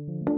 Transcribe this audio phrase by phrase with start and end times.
[0.00, 0.37] You're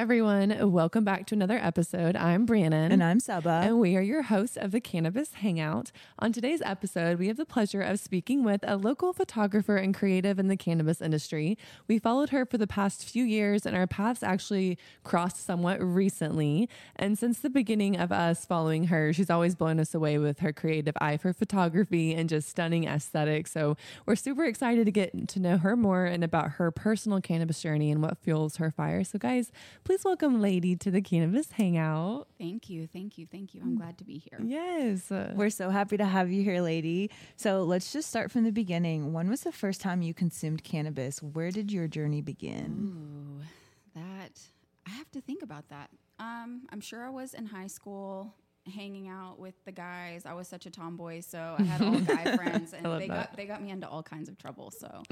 [0.00, 2.16] Everyone, welcome back to another episode.
[2.16, 2.90] I'm Brannon.
[2.90, 3.60] And I'm Saba.
[3.64, 5.92] And we are your hosts of the Cannabis Hangout.
[6.18, 10.38] On today's episode, we have the pleasure of speaking with a local photographer and creative
[10.38, 11.58] in the cannabis industry.
[11.86, 16.70] We followed her for the past few years, and our paths actually crossed somewhat recently.
[16.96, 20.54] And since the beginning of us following her, she's always blown us away with her
[20.54, 23.52] creative eye for photography and just stunning aesthetics.
[23.52, 27.60] So we're super excited to get to know her more and about her personal cannabis
[27.60, 29.04] journey and what fuels her fire.
[29.04, 29.52] So, guys,
[29.90, 32.28] Please welcome Ladye to the Cannabis Hangout.
[32.38, 32.86] Thank you.
[32.86, 33.26] Thank you.
[33.26, 33.60] Thank you.
[33.60, 34.38] I'm glad to be here.
[34.40, 35.10] Yes.
[35.10, 37.10] We're so happy to have you here, Ladye.
[37.34, 39.12] So let's just start from the beginning.
[39.12, 41.20] When was the first time you consumed cannabis?
[41.20, 43.40] Where did your journey begin?
[43.42, 44.40] Ooh, that,
[44.86, 45.90] I have to think about that.
[46.20, 48.32] Um, I'm sure I was in high school
[48.66, 50.26] hanging out with the guys.
[50.26, 53.30] I was such a tomboy, so I had all guy friends, and they that.
[53.30, 54.70] got they got me into all kinds of trouble.
[54.70, 55.02] So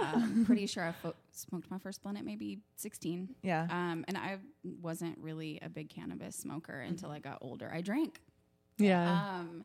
[0.00, 3.34] I'm pretty sure I fo- smoked my first blunt at maybe 16.
[3.42, 3.66] Yeah.
[3.70, 4.38] Um, and I
[4.80, 6.90] wasn't really a big cannabis smoker mm-hmm.
[6.90, 7.70] until I got older.
[7.72, 8.20] I drank.
[8.78, 9.10] Yeah.
[9.10, 9.64] Um,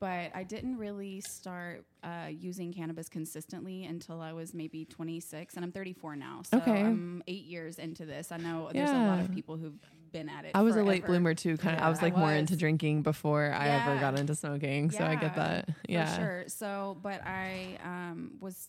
[0.00, 5.64] but I didn't really start uh, using cannabis consistently until I was maybe 26, and
[5.64, 6.40] I'm 34 now.
[6.50, 6.80] So okay.
[6.80, 8.32] I'm eight years into this.
[8.32, 9.78] I know there's a lot of people who've
[10.12, 10.52] been at it.
[10.54, 10.88] I was forever.
[10.88, 11.56] a late bloomer too.
[11.56, 13.58] Kind of, yeah, I was like I more into drinking before yeah.
[13.58, 14.90] I ever got into smoking.
[14.90, 15.68] So I get that.
[15.88, 16.44] Yeah, sure.
[16.46, 18.68] So, but I um, was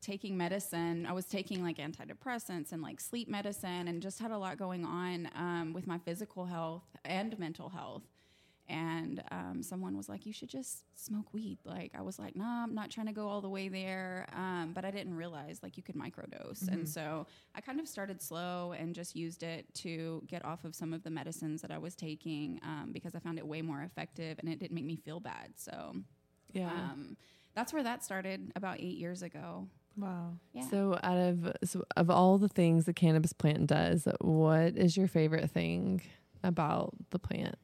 [0.00, 1.06] taking medicine.
[1.06, 4.84] I was taking like antidepressants and like sleep medicine, and just had a lot going
[4.84, 8.02] on um, with my physical health and mental health
[8.70, 12.62] and um, someone was like, "You should just smoke weed." Like I was like, "Nah,
[12.62, 15.76] I'm not trying to go all the way there," um, but I didn't realize like
[15.76, 16.74] you could microdose, mm-hmm.
[16.74, 20.74] and so I kind of started slow and just used it to get off of
[20.74, 23.82] some of the medicines that I was taking um, because I found it way more
[23.82, 25.52] effective and it didn't make me feel bad.
[25.56, 25.96] So
[26.52, 27.16] yeah, um,
[27.54, 29.66] that's where that started about eight years ago.
[29.96, 30.34] Wow.
[30.52, 30.68] Yeah.
[30.68, 35.08] So out of so of all the things the cannabis plant does, what is your
[35.08, 36.02] favorite thing
[36.42, 37.56] about the plant?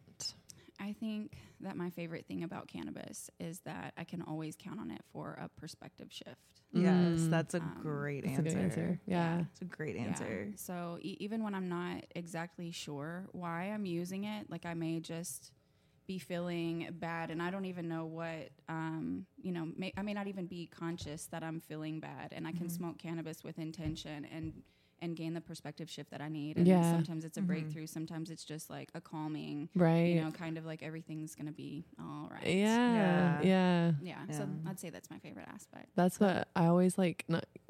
[0.86, 4.90] I think that my favorite thing about cannabis is that I can always count on
[4.90, 6.62] it for a perspective shift.
[6.72, 7.30] Yes, mm.
[7.30, 8.58] that's a um, great that's answer.
[8.58, 9.00] A answer.
[9.06, 9.44] Yeah.
[9.50, 10.46] it's a great answer.
[10.50, 10.56] Yeah.
[10.56, 15.00] So e- even when I'm not exactly sure why I'm using it, like I may
[15.00, 15.50] just
[16.06, 20.14] be feeling bad and I don't even know what um, you know may, I may
[20.14, 22.76] not even be conscious that I'm feeling bad and I can mm-hmm.
[22.76, 24.62] smoke cannabis with intention and
[25.02, 26.56] and gain the perspective shift that I need.
[26.56, 26.90] And yeah.
[26.90, 27.48] sometimes it's a mm-hmm.
[27.48, 27.86] breakthrough.
[27.86, 30.14] Sometimes it's just like a calming, right?
[30.14, 32.46] You know, kind of like everything's gonna be all right.
[32.46, 33.92] Yeah, yeah, yeah.
[34.02, 34.36] yeah.
[34.36, 35.88] So I'd say that's my favorite aspect.
[35.94, 37.24] That's what I always like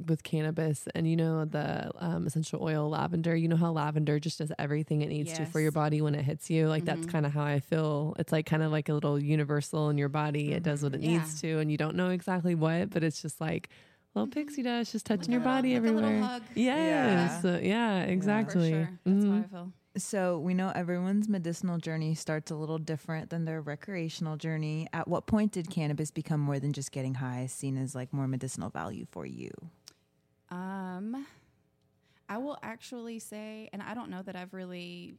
[0.06, 3.34] with cannabis, and you know the um, essential oil lavender.
[3.34, 5.38] You know how lavender just does everything it needs yes.
[5.38, 6.69] to for your body when it hits you.
[6.69, 7.00] Like mm-hmm.
[7.00, 8.14] that's kind of how I feel.
[8.19, 10.47] It's like kind of like a little universal in your body.
[10.47, 10.56] Mm-hmm.
[10.56, 11.19] It does what it yeah.
[11.19, 13.69] needs to, and you don't know exactly what, but it's just like
[14.16, 16.41] little pixie dust just touching your body like everywhere.
[16.54, 17.41] Yes.
[17.44, 18.71] Yeah, yeah exactly.
[18.71, 18.99] Yeah, sure.
[19.04, 19.32] That's mm-hmm.
[19.32, 19.72] how I feel.
[19.99, 24.87] So we know everyone's medicinal journey starts a little different than their recreational journey.
[24.93, 28.28] At what point did cannabis become more than just getting high, seen as like more
[28.28, 29.50] medicinal value for you?
[30.50, 31.26] Um,
[32.28, 35.15] I will actually say, and I don't know that I've really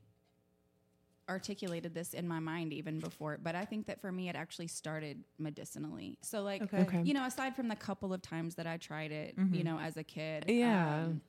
[1.29, 4.67] articulated this in my mind even before, but I think that for me, it actually
[4.67, 6.17] started medicinally.
[6.21, 6.79] So, like, okay.
[6.79, 7.01] Okay.
[7.03, 9.53] you know, aside from the couple of times that I tried it, mm-hmm.
[9.53, 11.03] you know, as a kid, yeah.
[11.03, 11.21] Um,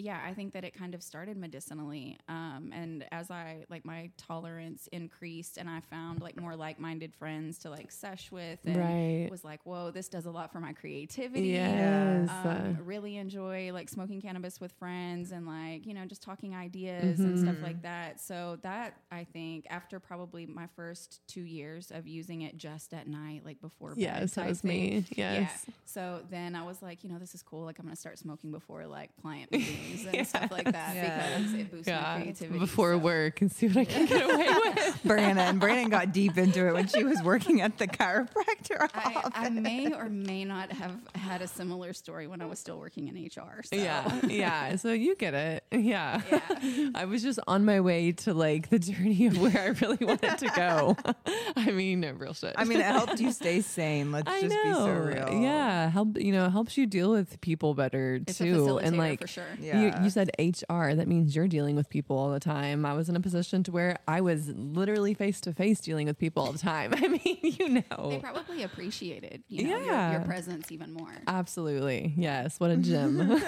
[0.00, 2.18] yeah, I think that it kind of started medicinally.
[2.28, 7.14] Um, and as I like my tolerance increased and I found like more like minded
[7.14, 9.30] friends to like sesh with and right.
[9.30, 11.48] was like, whoa, this does a lot for my creativity.
[11.48, 12.28] Yes.
[12.30, 17.18] Um, really enjoy like smoking cannabis with friends and like, you know, just talking ideas
[17.18, 17.24] mm-hmm.
[17.24, 17.82] and stuff like mm-hmm.
[17.82, 18.20] that.
[18.20, 23.06] So that I think after probably my first two years of using it just at
[23.06, 24.44] night, like before yes, bed.
[24.44, 25.04] that was me.
[25.10, 25.64] Yes.
[25.66, 25.74] Yeah.
[25.84, 27.64] So then I was like, you know, this is cool.
[27.64, 31.38] Like I'm gonna start smoking before like client meetings songs and stuff like that Yeah.
[31.38, 32.58] because it boosts my creativity.
[32.58, 32.98] before so.
[32.98, 35.00] work and see what I can get away with.
[35.04, 35.58] Brannon.
[35.58, 39.30] Brannon got deep into it when she was working at the chiropractor I, office.
[39.34, 43.08] I may or may not have had a similar story when I was still working
[43.08, 43.62] in HR.
[43.64, 43.76] So.
[43.76, 44.76] Yeah, yeah.
[44.76, 45.64] So you get it.
[45.72, 46.20] Yeah.
[46.30, 46.90] Yeah.
[46.94, 50.38] I was just on my way to like the journey of where I really wanted
[50.38, 50.96] to go.
[51.56, 52.54] I mean, no, real shit.
[52.56, 54.12] I mean, it helped you stay sane.
[54.12, 54.62] Let's I just know.
[54.64, 55.42] be so real.
[55.42, 58.78] Yeah, help you know helps you deal with people better It's a too.
[58.78, 59.44] And like for sure.
[59.60, 59.79] Yeah.
[59.80, 62.84] You, you said HR, that means you're dealing with people all the time.
[62.86, 66.18] I was in a position to where I was literally face to face dealing with
[66.18, 66.92] people all the time.
[66.96, 70.12] I mean, you know, They probably appreciated you know, your, Yeah.
[70.12, 71.12] your presence even more.
[71.26, 72.14] Absolutely.
[72.16, 72.58] Yes.
[72.60, 73.40] What a gem.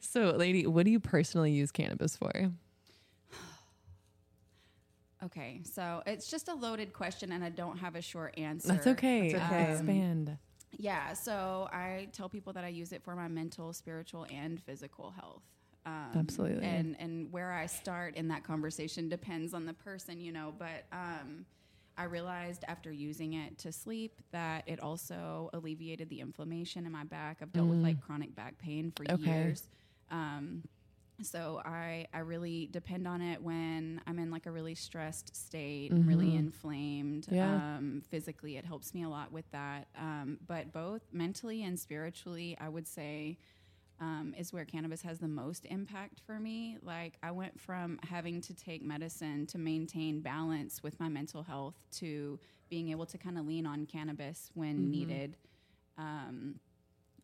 [0.00, 2.30] so, Ladye, what do you personally use cannabis for?
[5.24, 8.68] Okay, so it's just a loaded question, and I don't have a short answer.
[8.68, 9.32] That's okay.
[9.32, 9.72] That's okay.
[9.72, 10.38] Expand.
[10.76, 15.10] Yeah, so I tell people that I use it for my mental, spiritual, and physical
[15.10, 15.42] health.
[15.86, 16.66] Um, Absolutely.
[16.66, 20.52] And and where I start in that conversation depends on the person, you know.
[20.58, 21.46] But um,
[21.96, 27.04] I realized after using it to sleep that it also alleviated the inflammation in my
[27.04, 27.38] back.
[27.40, 29.14] I've dealt with like chronic back pain for Mm.
[29.14, 29.30] Okay.
[29.44, 29.68] years.
[30.10, 30.62] Um,
[31.22, 35.90] so I I really depend on it when I'm in like a really stressed state,
[35.92, 37.24] I'm really inflamed.
[37.24, 37.34] Mm-hmm.
[37.34, 37.76] Yeah.
[37.76, 39.88] Um, physically, it helps me a lot with that.
[39.98, 43.38] Um, but both mentally and spiritually, I would say
[44.00, 46.78] um, is where cannabis has the most impact for me.
[46.82, 51.74] Like I went from having to take medicine to maintain balance with my mental health
[51.96, 52.38] to
[52.70, 54.90] being able to kind of lean on cannabis when Mm-hmm.
[54.90, 55.36] needed.
[55.96, 56.60] Um,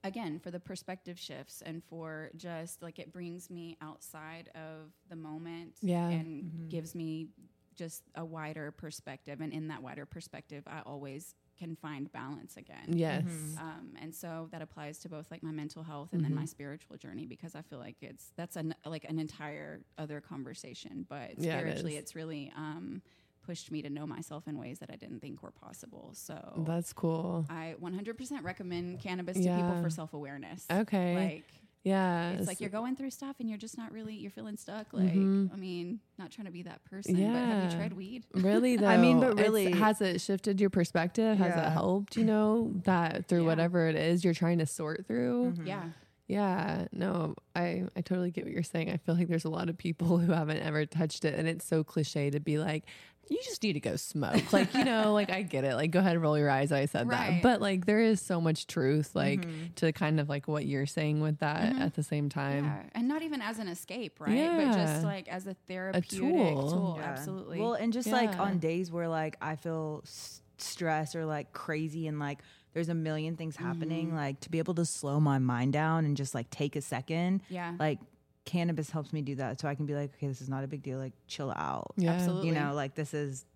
[0.05, 5.17] again for the perspective shifts and for just like it brings me outside of the
[5.17, 6.09] moment Yeah.
[6.09, 7.29] and gives me
[7.75, 12.85] just a wider perspective and in that wider perspective i always can find balance again
[12.89, 13.25] Yes.
[13.59, 16.97] um, and so that applies to both like my mental health and then my spiritual
[16.97, 21.57] journey because i feel like it's that's an like an entire other conversation but Yeah,
[21.57, 22.03] it spiritually is.
[22.03, 23.03] it's really um,
[23.47, 26.93] pushed me to know myself in ways that i didn't think were possible so That's
[26.93, 27.45] cool.
[27.51, 30.65] I 100% recommend cannabis to people for self awareness.
[30.71, 31.15] Okay.
[31.15, 31.45] Like,
[31.83, 32.31] Yeah.
[32.31, 34.93] it's like you're going through stuff and you're just not really, you're feeling stuck.
[34.93, 35.53] Like, Mhm.
[35.53, 38.25] I mean, not trying to be that person, but have you tried weed?
[38.35, 38.87] Really though.
[38.87, 41.37] I mean, but it's- really- has it shifted your perspective?
[41.39, 43.47] Has it helped, you know, that through Yeah.
[43.49, 45.53] whatever it is you're trying to sort through?
[45.53, 45.67] Mm-hmm.
[45.67, 45.85] Yeah.
[46.27, 48.91] Yeah, no, I I totally get what you're saying.
[48.91, 51.67] I feel like there's a lot of people who haven't ever touched it and it's
[51.67, 52.85] so cliche to be like
[53.29, 54.53] you just need to go smoke.
[54.53, 55.75] Like, you know, like I get it.
[55.75, 56.71] Like go ahead and roll your eyes.
[56.73, 57.43] I said that.
[57.43, 61.21] But like there is so much truth like to kind of like what you're saying
[61.21, 62.65] with that at the same time.
[62.65, 62.83] Yeah.
[62.95, 64.57] And not even as an escape, right?
[64.57, 66.71] But just like as a therapeutic tool.
[66.71, 66.97] tool.
[66.99, 67.05] Yeah.
[67.07, 67.61] Absolutely.
[67.61, 72.07] Well, and just like on days where like I feel s- stressed or like crazy
[72.07, 72.41] and like
[72.73, 74.17] there's a million things happening, Mm-hmm.
[74.17, 77.43] like to be able to slow my mind down and just like take a second,
[77.49, 77.75] yeah.
[77.79, 78.01] like
[78.45, 79.61] cannabis helps me do that.
[79.61, 80.99] So I can be like, okay, this is not a big deal.
[80.99, 81.93] Like chill out.
[81.97, 82.11] Yeah.
[82.13, 82.49] Absolutely.
[82.49, 83.47] You know, like this is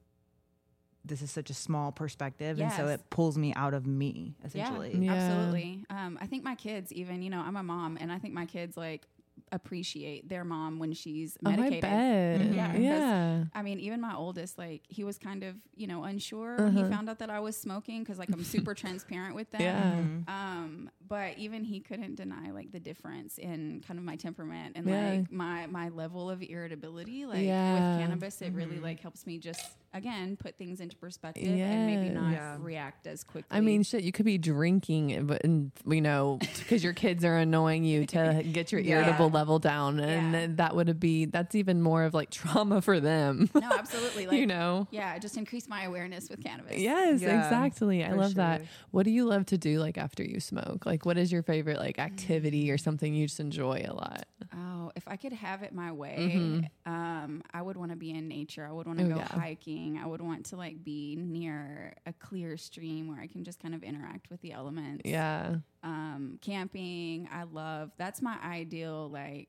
[1.04, 4.98] this is such a small perspective, and so it pulls me out of me essentially.
[5.02, 5.12] Yeah.
[5.12, 5.84] Absolutely.
[5.88, 8.44] Um, I think my kids, even, you know, I'm a mom, and I think my
[8.46, 9.06] kids like
[9.52, 11.80] appreciate their mom when she's Oh, I medicated.
[11.82, 12.40] bet.
[12.40, 12.54] Mhm.
[12.56, 13.44] Yeah, 'cause Yeah.
[13.54, 16.82] I mean, even my oldest, like he was kind of, you know, unsure when he
[16.84, 20.24] found out that I was smoking because, like, I'm super transparent with them.
[20.26, 20.26] Uh-huh.
[20.26, 20.60] Yeah.
[20.60, 24.86] Um, but even he couldn't deny like the difference in kind of my temperament and
[24.88, 25.10] Yeah.
[25.10, 27.26] like my my level of irritability.
[27.26, 27.74] Like Yeah.
[27.74, 28.84] with cannabis, it really mm-hmm.
[28.84, 29.62] like helps me just
[29.94, 32.56] again put things into perspective and maybe not Yeah.
[32.60, 33.56] react as quickly.
[33.56, 37.36] I mean, shit, you could be drinking, but and, you know, because your kids are
[37.36, 38.96] annoying you to get your Yeah.
[38.96, 40.46] irritable level down, and Yeah.
[40.56, 43.48] that would be that's even more of like trauma for them.
[43.54, 44.08] no, absolutely.
[44.28, 44.88] Like you know.
[44.90, 46.78] yeah, just increase my awareness with cannabis.
[46.78, 48.04] Yes, Yeah, exactly.
[48.04, 48.62] I for love that.
[48.90, 50.84] What do you love to do like after you smoke?
[50.84, 54.26] Like what is your favorite like activity or something you just enjoy a lot?
[54.54, 58.28] Oh, if I could have it my way, um, I would want to be in
[58.28, 58.66] nature.
[58.66, 59.12] I would want to Mm-hmm.
[59.12, 59.40] Oh, go yeah.
[59.40, 59.98] hiking.
[60.02, 63.74] I would want to like be near a clear stream where I can just kind
[63.74, 65.02] of interact with the elements.
[65.04, 65.56] Yeah.
[65.82, 67.92] Um, camping, I love.
[67.98, 69.48] That's my ideal like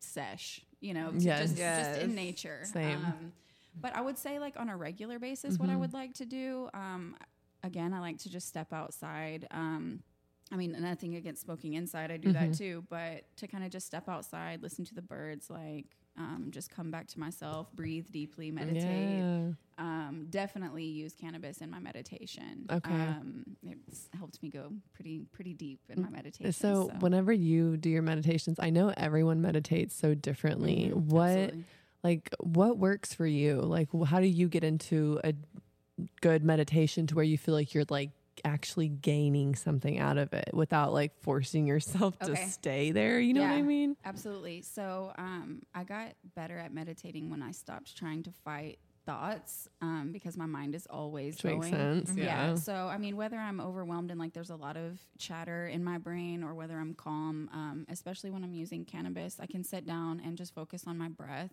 [0.00, 0.60] sesh.
[0.80, 1.40] You know, Yes.
[1.54, 2.60] just just in nature.
[2.64, 3.04] Same.
[3.04, 3.32] Um,
[3.80, 5.80] but I would say like on a regular basis, what I Mm-hmm.
[5.80, 6.68] would like to do.
[6.74, 7.16] Um,
[7.64, 9.46] again, I like to just step outside.
[9.50, 10.02] Um,
[10.50, 12.10] I mean, nothing against smoking inside.
[12.10, 12.50] I do Mm-hmm.
[12.50, 12.84] that too.
[12.88, 15.86] But to kind of just step outside, listen to the birds, like
[16.16, 19.24] um, just come back to myself, breathe deeply, meditate.
[19.24, 19.50] Yeah.
[19.78, 22.66] Um, definitely use cannabis in my meditation.
[22.68, 22.92] Okay.
[22.92, 26.52] Um, it's helped me go pretty pretty deep in my meditation.
[26.52, 30.90] So, whenever you do your meditations, I know everyone meditates so differently.
[30.92, 31.64] Mhm, What absolutely.
[32.02, 33.60] like what works for you?
[33.60, 35.34] Like how do you get into a
[36.20, 38.10] good meditation to where you feel like you're like
[38.44, 43.20] actually gaining something out of it without like forcing yourself to stay there.
[43.20, 43.96] You know what I mean?
[44.04, 44.62] Absolutely.
[44.62, 50.10] So um, I got better at meditating when I stopped trying to fight thoughts um,
[50.12, 51.72] because my mind is always Which makes going.
[51.72, 52.12] sense.
[52.14, 52.24] Yeah.
[52.24, 52.54] Yeah.
[52.56, 55.96] So I mean, whether I'm overwhelmed and like there's a lot of chatter in my
[55.96, 60.20] brain, or whether I'm calm, um, especially when I'm using cannabis, I can sit down
[60.22, 61.52] and just focus on my breath.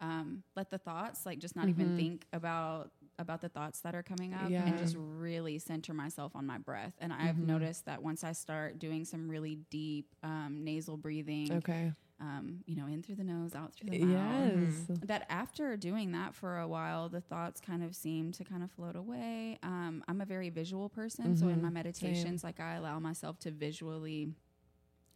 [0.00, 4.02] Um, let the thoughts like just not even think about about the thoughts that are
[4.02, 4.64] coming up Yeah.
[4.66, 6.94] and just really center myself on my breath.
[7.00, 11.92] And I've noticed that once I start doing some really deep um, nasal breathing, Okay.
[12.20, 14.52] um, you know, in through the nose, out through the mouth.
[14.88, 14.98] Yes.
[15.06, 18.70] That after doing that for a while, the thoughts kind of seem to kind of
[18.70, 19.58] float away.
[19.62, 23.50] Um, I'm a very visual person, so in my meditations, like I allow myself to
[23.50, 24.28] visually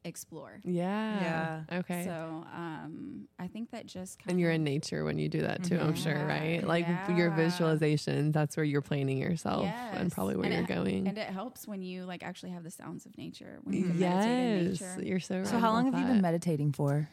[0.04, 0.60] explore.
[0.64, 1.62] Yeah.
[1.70, 1.78] Yeah.
[1.80, 2.04] Okay.
[2.04, 5.42] So um, I think that just kind and you're of in nature when you do
[5.42, 6.62] that too, I'm sure, right?
[6.66, 7.36] Like your Yeah.
[7.36, 11.06] visualizations, that's where you're planning yourself and probably where And you're it- going.
[11.08, 13.98] and it helps when you like actually have the sounds of nature when you can
[13.98, 14.80] meditate in yes.
[14.80, 15.02] nature.
[15.04, 15.46] You're so right.
[15.46, 17.08] So how long about have you been meditating for?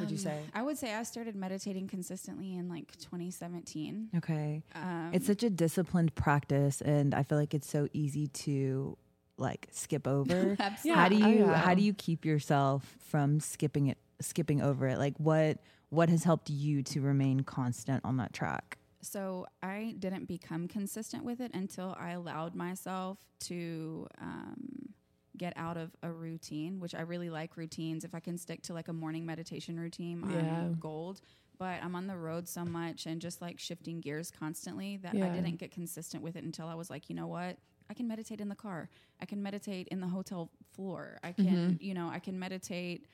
[0.00, 0.40] would you Um, say?
[0.54, 4.10] I would say I started meditating consistently in like 2017.
[4.16, 4.62] Okay.
[4.74, 8.96] Um, It's such a disciplined practice and I feel like it's so easy to
[9.38, 10.56] like skip over.
[10.58, 11.00] Absolutely.
[11.02, 11.24] how do Yeah.
[11.26, 11.54] Oh, you yeah.
[11.60, 14.98] how do you keep yourself from skipping it skipping over it?
[14.98, 15.58] Like what
[15.90, 18.78] what has helped you to remain constant on that track?
[19.02, 24.90] So I didn't become consistent with it until I allowed myself to um,
[25.36, 28.04] get out of a routine, which I really like routines.
[28.04, 30.38] If I can stick to like a morning meditation routine, Yeah.
[30.38, 31.20] I'm gold.
[31.58, 35.26] But I'm on the road so much and just like shifting gears constantly that Yeah.
[35.26, 37.58] I didn't get consistent with it until I was like, you know what?
[37.90, 38.88] I can meditate in the car.
[39.20, 41.18] I can meditate in the hotel floor.
[41.22, 43.06] I can, you know, I can meditate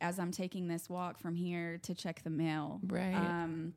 [0.00, 2.80] as I'm taking this walk from here to check the mail.
[2.86, 3.14] Right.
[3.14, 3.74] Um,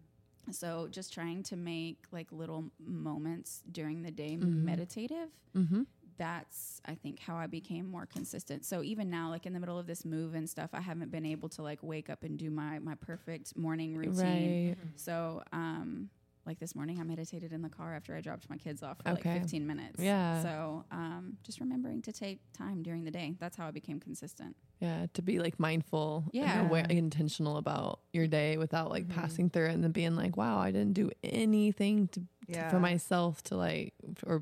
[0.52, 4.66] so just trying to make like little moments during the day Mm-hmm.
[4.66, 5.30] meditative.
[5.56, 5.86] Mhm.
[6.18, 8.64] That's I think how I became more consistent.
[8.66, 11.26] So even now, like in the middle of this move and stuff, I haven't been
[11.26, 14.68] able to like wake up and do my my perfect morning routine.
[14.70, 14.76] Right.
[14.96, 16.10] So um,
[16.46, 19.10] like this morning, I meditated in the car after I dropped my kids off for
[19.12, 19.32] Okay.
[19.34, 20.00] like 15 minutes.
[20.02, 20.42] Yeah.
[20.42, 23.36] So um, just remembering to take time during the day.
[23.40, 24.56] That's how I became consistent.
[24.80, 26.60] Yeah, to be like mindful, Yeah.
[26.60, 29.20] and aware, intentional about your day without like Mm-hmm.
[29.20, 32.22] passing through it and then being like, "Wow, I didn't do anything to,
[32.54, 33.94] to- for myself to like
[34.26, 34.42] or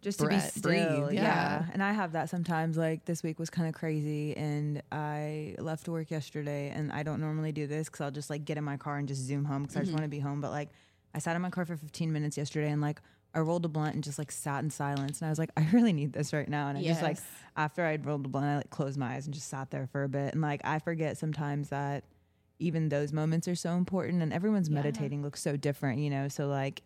[0.00, 0.62] just to be still.
[0.62, 1.22] breathe, yeah.
[1.22, 1.66] yeah.
[1.72, 2.76] And I have that sometimes.
[2.76, 7.20] Like this week was kind of crazy, and I left work yesterday, and I don't
[7.20, 9.62] normally do this because I'll just like get in my car and just zoom home
[9.62, 10.40] because I just want to be home.
[10.40, 10.70] But like,
[11.14, 13.00] I sat in my car for 15 minutes yesterday, and like.
[13.34, 15.66] I rolled a blunt and just like sat in silence, and I was like, I
[15.72, 16.68] really need this right now.
[16.68, 17.16] And I just like
[17.56, 20.02] after I'd rolled the blunt, I like closed my eyes and just sat there for
[20.04, 20.34] a bit.
[20.34, 22.04] And like I forget sometimes that
[22.58, 24.74] even those moments are so important, and everyone's Yeah.
[24.74, 26.28] meditating looks so different, you know.
[26.28, 26.82] So like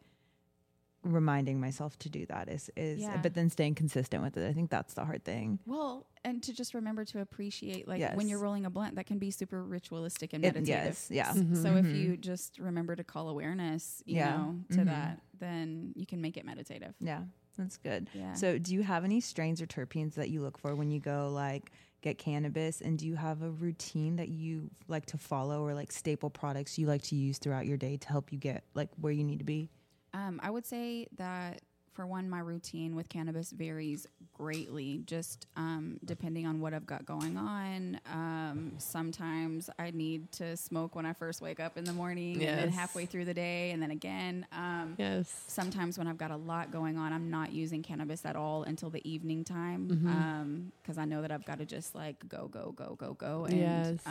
[1.13, 3.17] reminding myself to do that is is Yeah.
[3.23, 6.53] but then staying consistent with it i think that's the hard thing Well, and to
[6.53, 10.33] just remember to appreciate, like when you're rolling a blunt, that can be super ritualistic
[10.33, 10.85] and It- meditative.
[10.87, 14.37] yes yeah So if you just remember to call awareness, you Yeah.
[14.37, 14.85] know, to Mhm.
[14.87, 16.95] that, then you can make it meditative.
[17.01, 17.23] yeah
[17.57, 18.35] that's good Yeah.
[18.35, 21.31] so do you have any strains or terpenes that you look for when you go
[21.33, 21.71] like
[22.03, 25.91] get cannabis and do you have a routine that you like to follow or like
[25.91, 29.13] staple products you like to use throughout your day to help you get like where
[29.13, 29.71] you need to be
[30.17, 31.61] Um, I would say that
[31.93, 37.07] for one, my routine with cannabis varies greatly, just um, depending on what I've got
[37.07, 37.99] going on.
[38.13, 42.59] Um, sometimes I need to smoke when I first wake up in the morning, and
[42.59, 44.47] then halfway through the day, and then again.
[44.53, 48.37] Um, yes, sometimes when I've got a lot going on, I'm not using cannabis at
[48.37, 50.69] all until the evening time Mm-hmm.
[50.83, 53.45] because I know that I've got to just like go, go, go, go, go.
[53.47, 54.07] And, Yes.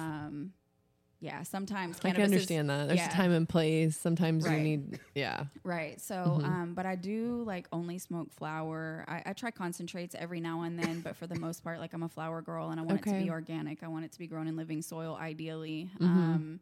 [1.25, 2.87] Yeah, sometimes I cannabis can is- understand that.
[2.87, 3.09] There's yeah.
[3.09, 3.97] a time and place.
[3.97, 5.99] Sometimes you need, yeah, Right.
[5.99, 6.45] So, Mm-hmm.
[6.45, 9.03] um, but I do like only smoke flower.
[9.07, 12.03] I, I try concentrates every now and then, but for the most part, like I'm
[12.03, 13.81] a flower girl and I want it to be organic.
[13.83, 15.89] I want it to be grown in living soil, ideally.
[15.99, 16.05] Mm-hmm.
[16.05, 16.59] Um,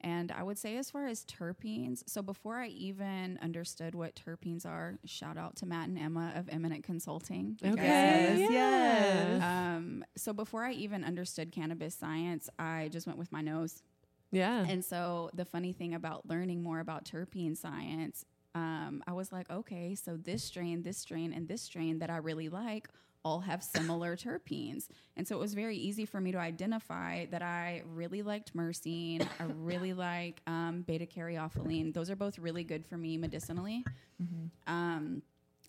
[0.00, 4.66] and I would say, as far as terpenes, so before I even understood what terpenes
[4.66, 7.56] are, shout out to Matt and Emma of Eminent Consulting.
[7.62, 8.36] You Okay.
[8.38, 9.42] Yes, yes.
[9.42, 13.82] Um, so before I even understood cannabis science, I just went with my nose.
[14.34, 18.24] Yeah, And so the funny thing about learning more about terpene science,
[18.54, 22.18] um, I was like, okay, so this strain, this strain, and this strain that I
[22.18, 22.88] really like
[23.24, 24.88] all have similar terpenes.
[25.16, 29.26] And so it was very easy for me to identify that I really liked myrcene.
[29.40, 31.94] I really like um, beta caryophyllene.
[31.94, 33.82] Those are both really good for me medicinally.
[34.66, 35.22] Um,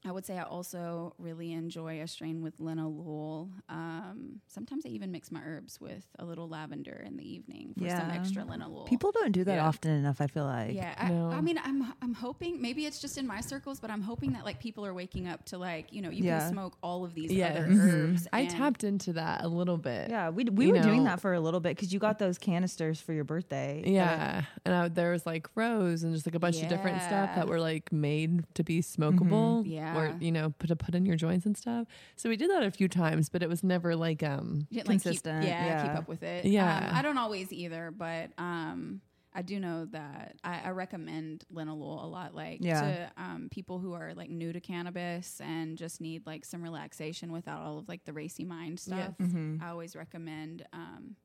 [0.05, 3.49] I would say I also really enjoy a strain with linalool.
[3.69, 7.89] Um, sometimes I even mix my herbs with a little lavender in the evening for
[7.89, 8.13] some Yeah.
[8.15, 8.85] extra linalool.
[8.85, 9.67] People don't do that Yeah.
[9.67, 10.21] often enough.
[10.21, 10.73] I feel like.
[10.75, 11.31] yeah, I, No.
[11.31, 14.45] I mean, I'm I'm hoping maybe it's just in my circles, but I'm hoping that
[14.45, 16.39] like people are waking up to like you know you Yeah.
[16.41, 17.57] can smoke all of these Yes.
[17.57, 17.79] other Mhm.
[18.11, 18.27] herbs.
[18.31, 20.09] I tapped into that a little bit.
[20.09, 22.37] Yeah, we we You were doing that for a little bit because you got those
[22.37, 23.83] canisters for your birthday.
[23.85, 27.35] Yeah, and I, there was like rose and just like a bunch of different stuff
[27.35, 29.94] that were like made to be smokable, Yeah.
[29.95, 31.87] Or you know, put to put in your joints and stuff.
[32.15, 34.97] So we did that a few times, but it was never like um, didn't, like,
[34.97, 36.45] keep- Consistent, yeah, keep up with it.
[36.45, 36.87] Yeah.
[36.89, 39.01] Um, I don't always either, but um,
[39.33, 42.33] I do know that I, I recommend linalool a lot.
[42.33, 42.81] Like Yeah.
[42.81, 47.31] to um, people who are like new to cannabis and just need like some relaxation
[47.33, 49.13] without all of like the racy mind stuff.
[49.19, 49.29] Yes.
[49.29, 49.61] Mhm.
[49.61, 50.65] I always recommend.
[50.71, 51.15] Um,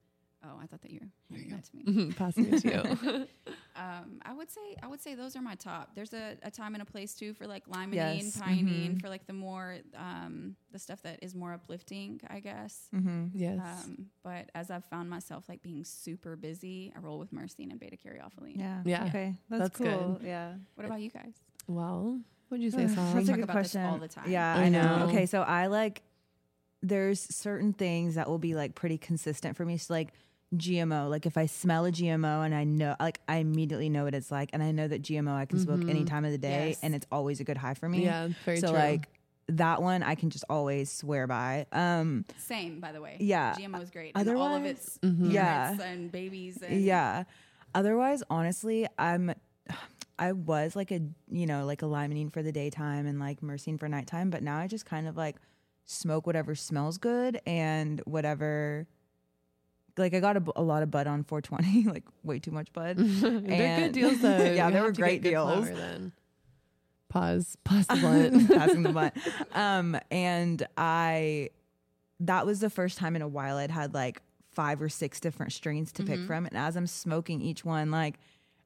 [0.45, 1.85] oh, I thought that you were handing that to me.
[1.85, 2.69] mm-hmm, passing it to
[3.09, 3.27] you.
[3.77, 5.93] Um, I would say I would say those are my top.
[5.95, 9.01] There's a, a time and a place too for like limonene, Yes, pinene, mhm.
[9.01, 12.89] for like the more um, the stuff that is more uplifting, I guess.
[12.95, 13.31] Mhm.
[13.33, 13.59] yes.
[13.85, 17.81] Um, but as I've found myself like being super busy, I roll with myrcene and
[17.81, 18.59] beta caryophyllene.
[18.59, 18.83] Yeah.
[18.85, 19.05] Yeah.
[19.07, 19.35] Okay.
[19.49, 19.99] That's, That's good.
[19.99, 20.21] cool.
[20.23, 20.55] Yeah.
[20.75, 21.33] What about you guys?
[21.67, 23.85] well, what'd you say, Ugh, That's a talk good about this question.
[23.85, 24.29] all the time.
[24.31, 24.99] Yeah, I I know.
[24.99, 25.05] know.
[25.07, 26.03] Okay, so I like
[26.83, 29.77] there's certain things that will be like pretty consistent for me.
[29.79, 30.13] So like
[30.57, 34.15] GMO, like if I smell a GMO and I know like I immediately know what
[34.15, 36.09] it's like and I know that GMO I can smoke any Mhm.
[36.09, 36.81] time of the day Yes.
[36.83, 38.05] and it's always a good high for me.
[38.05, 38.77] yeah, very so true.
[38.79, 39.09] like
[39.47, 41.67] that one I can just always swear by.
[41.73, 43.17] Um Same, by the way.
[43.21, 43.55] Yeah.
[43.55, 44.13] GMO is great.
[44.17, 45.33] and all of Otherwise- its Mhm.
[45.33, 45.81] Yeah.
[45.81, 46.59] and babies.
[46.63, 47.25] And Yeah.
[47.75, 49.33] Otherwise, honestly, I'm
[50.19, 53.79] I was like a you know like a limonene for the daytime and like myrcene
[53.79, 55.37] for nighttime, but now I just kind of like
[55.85, 58.87] smoke whatever smells good and whatever.
[59.97, 62.97] Like I got a lot of bud on 420, like way too much bud.
[62.99, 64.29] They're good deals though.
[64.39, 65.67] Yeah, You they have were great deals.
[65.69, 66.13] flour then.
[67.09, 67.57] Pause.
[67.65, 68.51] Pause the blunt.
[68.53, 69.15] passing the blunt.
[69.53, 71.51] Um, and I,
[72.21, 75.53] that was the first time in a while I'd had like five or six different
[75.53, 76.47] strains to pick from.
[76.47, 78.19] And as I'm smoking each one, like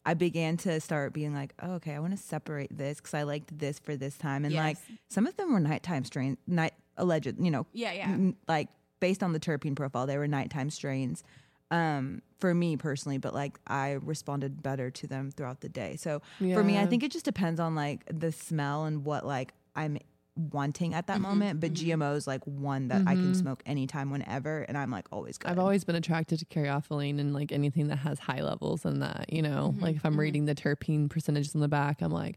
[0.05, 3.23] I began to start being like, oh, okay, I want to separate this because I
[3.23, 4.45] liked this for this time.
[4.45, 4.77] And like
[5.09, 8.05] some of them were nighttime strains, night alleged, you know, Yeah, yeah.
[8.11, 8.69] n- like
[9.07, 11.23] based on the terpene profile, they were nighttime strains
[11.71, 15.97] um, for me personally, but like I responded better to them throughout the day.
[15.97, 16.23] So
[16.55, 19.99] for me, I think it just depends on like the smell and what like I'm
[20.37, 21.61] wanting at that moment.
[21.61, 25.37] But GMO is like one that I can smoke anytime, whenever, and I'm like always
[25.39, 25.51] good.
[25.51, 29.33] I've always been attracted to caryophyllene and like anything that has high levels in that,
[29.33, 32.37] you know, Mm-hmm, like if I'm reading the terpene percentages on the back, I'm like,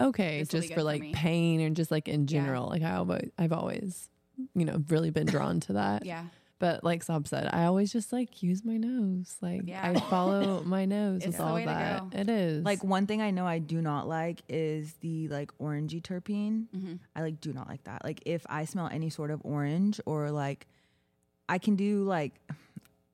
[0.00, 1.12] okay, This just for for like me.
[1.12, 4.08] pain and just like in general, like I always, I've always,
[4.54, 6.04] you know, really been drawn to that.
[6.04, 6.24] Yeah.
[6.58, 9.36] But like Sob said, I always just like use my nose.
[9.40, 9.80] Like Yeah.
[9.94, 12.02] I follow my nose It's with all way that.
[12.12, 16.02] It is like one thing I know I do not like is the like orangey
[16.02, 16.66] terpene.
[16.74, 16.94] Mm-hmm.
[17.14, 18.04] I like do not like that.
[18.04, 20.66] Like if I smell any sort of orange or like
[21.48, 22.34] I can do like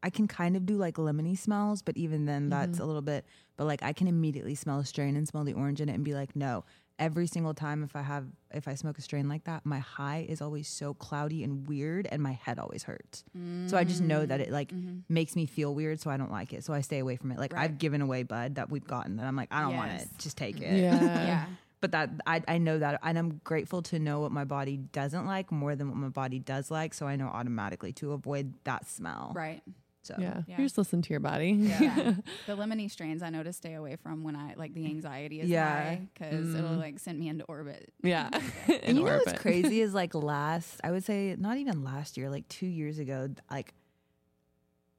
[0.02, 3.26] I can kind of do like lemony smells, but even then that's a little bit
[3.56, 6.04] but like I can immediately smell a strain and smell the orange in it and
[6.04, 6.64] be like, no.
[6.98, 10.26] Every single time if I have if I smoke a strain like that, my high
[10.28, 13.24] is always so cloudy and weird and my head always hurts.
[13.66, 14.98] So I just know that it like mm-hmm.
[15.08, 16.64] makes me feel weird, so I don't like it.
[16.64, 17.38] So I stay away from it.
[17.38, 17.62] Like Right.
[17.64, 20.08] I've given away bud that we've gotten that I'm like, I don't want it.
[20.18, 21.00] Just take it yeah.
[21.26, 21.44] Yeah.
[21.80, 25.26] but that I, I know that and i'm grateful to know what my body doesn't
[25.26, 28.86] like more than what my body does like so i know automatically to avoid that
[28.88, 29.62] smell Right.
[30.06, 30.42] So Yeah.
[30.46, 30.58] Yeah.
[30.58, 31.50] You just listen to your body.
[31.52, 32.14] Yeah.
[32.46, 35.48] the lemony strains I know to stay away from when I like the anxiety is
[35.48, 35.66] Yeah.
[35.84, 37.92] high because it'll like send me into orbit.
[38.02, 38.28] Yeah.
[38.68, 42.16] and In you know what's crazy is like last i would say not even last
[42.16, 43.72] year like two years ago like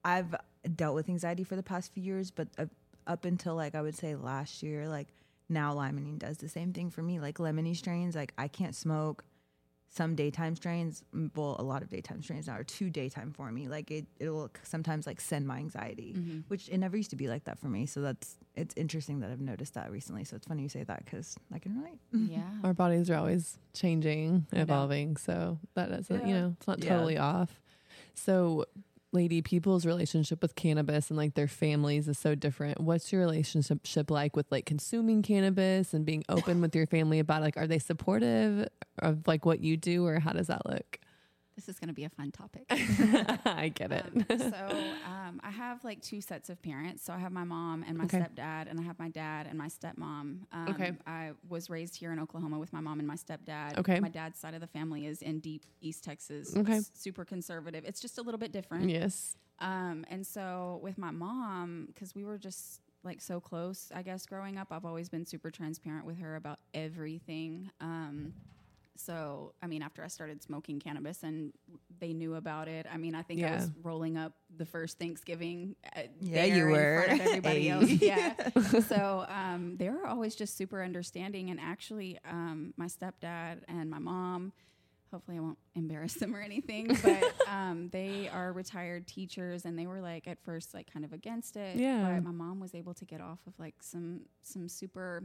[0.04, 0.36] i've
[0.76, 2.66] dealt with anxiety for the past few years but uh,
[3.08, 5.08] up until like i would say last year like
[5.50, 9.24] now limonene does the same thing for me like lemony strains like i can't smoke
[9.90, 11.04] some daytime strains
[11.36, 14.50] well a lot of daytime strains now are too daytime for me like it it'll
[14.64, 16.40] sometimes like send my anxiety mm-hmm.
[16.50, 19.32] which it never used to be like that for me so that's it's interesting that
[19.32, 22.00] i've noticed that recently so it's funny you say that because i can relate
[22.32, 22.42] Yeah.
[22.64, 25.18] Our bodies are always changing, evolving.
[25.18, 26.90] So that that isn't, you know, it's not Yeah.
[26.90, 27.62] totally off.
[28.14, 28.66] So,
[29.16, 32.80] Ladye, people's relationship with cannabis and like their families is so different.
[32.80, 37.42] What's your relationship like with like consuming cannabis and being open with your family about?
[37.42, 38.68] Like, are they supportive
[39.00, 41.00] of like what you do or how does that look?
[41.56, 42.66] This is going to be a fun topic.
[42.70, 44.06] I get it.
[44.14, 47.04] Um, so um, I have like two sets of parents.
[47.06, 48.20] So I have my mom and my Okay.
[48.20, 50.40] stepdad, and I have my dad and my stepmom.
[50.52, 50.92] Um, Okay.
[51.08, 53.78] I was raised here in Oklahoma with my mom and my stepdad.
[53.78, 54.00] Okay.
[54.02, 56.56] My dad's side of the family is in deep East Texas.
[56.58, 56.78] Okay.
[56.78, 57.86] s- super conservative.
[57.86, 58.90] It's just a little bit different.
[58.90, 59.38] yes.
[59.60, 64.26] Um, and so with my mom, because we were just like so close, I guess
[64.26, 67.70] growing up, I've always been super transparent with her about everything.
[67.80, 68.34] Um,
[68.98, 71.52] So, I mean, after I started smoking cannabis and
[72.00, 75.76] they knew about it, I mean, I think I was rolling up the first Thanksgiving.
[75.96, 77.04] uh, Yeah, you in were.
[77.06, 77.70] front of everybody Hey.
[77.70, 77.90] else.
[77.90, 78.50] Yeah.
[78.88, 81.50] so, um, they were always just super understanding.
[81.50, 84.54] And actually, um, my stepdad and my mom,
[85.12, 89.88] hopefully I won't embarrass them or anything, but um, they are retired teachers and they
[89.88, 91.78] were like at first like kind of against it.
[91.78, 92.02] Yeah.
[92.16, 95.24] But my mom was able to get off of like some some super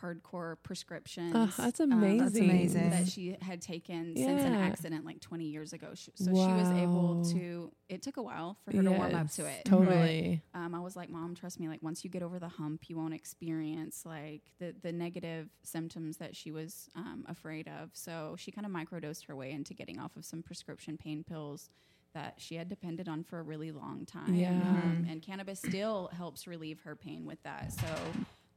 [0.00, 1.32] hardcore prescriptions.
[1.34, 2.18] Oh, that's um, amazing.
[2.18, 2.90] That's amazing.
[2.90, 5.88] that she had taken since an accident like 20 years ago.
[5.94, 9.30] Sh- So she was able to, it took a while for her to warm up
[9.32, 9.64] to it.
[9.64, 10.42] Totally.
[10.52, 12.88] But, um, I was like, Mom, trust me, like once you get over the hump,
[12.88, 17.90] you won't experience like the, the negative symptoms that she was um, afraid of.
[17.92, 21.70] So she kind of microdosed her way into getting off of some prescription pain pills
[22.14, 24.34] that she had depended on for a really long time.
[24.34, 24.50] Yeah.
[24.50, 27.72] Um, and cannabis still helps relieve her pain with that.
[27.72, 27.86] So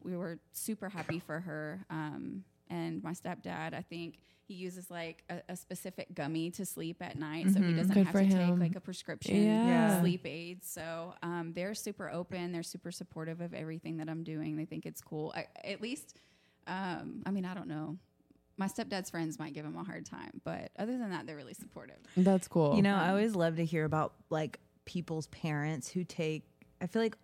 [0.05, 1.85] we were super happy for her.
[1.89, 6.97] Um, and my stepdad, I think he uses like a, a specific gummy to sleep
[7.01, 7.77] at night, so he Mhm.
[7.77, 8.51] doesn't Good have to him.
[8.51, 10.01] take like a prescription Yeah.
[10.01, 10.63] sleep aid.
[10.63, 12.51] So um, they're super open.
[12.51, 14.55] They're super supportive of everything that I'm doing.
[14.55, 15.33] They think it's cool.
[15.35, 16.15] I, at least,
[16.67, 17.97] um, I mean, I don't know.
[18.57, 21.53] My stepdad's friends might give him a hard time, but other than that, they're really
[21.55, 21.97] supportive.
[22.15, 22.75] That's cool.
[22.75, 26.47] You know, I Um, always love to hear about like people's parents who take.
[26.79, 27.17] I feel like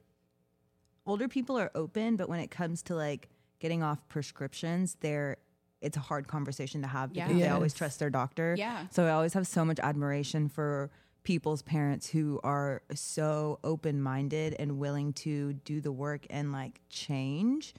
[1.12, 3.28] older people are open, but when it comes to like
[3.60, 5.38] getting off prescriptions, they're
[5.82, 8.56] it's a hard conversation to have because they always trust their doctor.
[8.58, 8.86] Yeah.
[8.92, 10.92] So I always have so much admiration for
[11.24, 16.82] people's parents who are so open minded and willing to do the work and like
[16.90, 17.74] change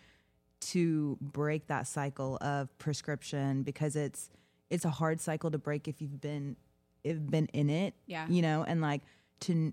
[0.61, 4.31] to break that cycle of prescription because it's
[4.71, 6.57] it's a hard cycle to break if you've been
[7.05, 8.27] if been in it Yeah.
[8.29, 9.03] you know and like
[9.40, 9.73] to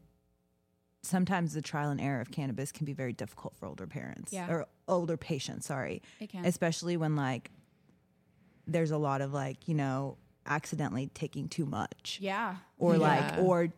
[1.02, 4.50] sometimes the trial and error of cannabis can be very difficult for older parents Yeah.
[4.52, 6.46] or older patients sorry It can.
[6.46, 7.52] especially when like
[8.68, 12.56] there's a lot of like you know accidentally taking too much yeah.
[12.78, 13.00] or Yeah.
[13.00, 13.70] like or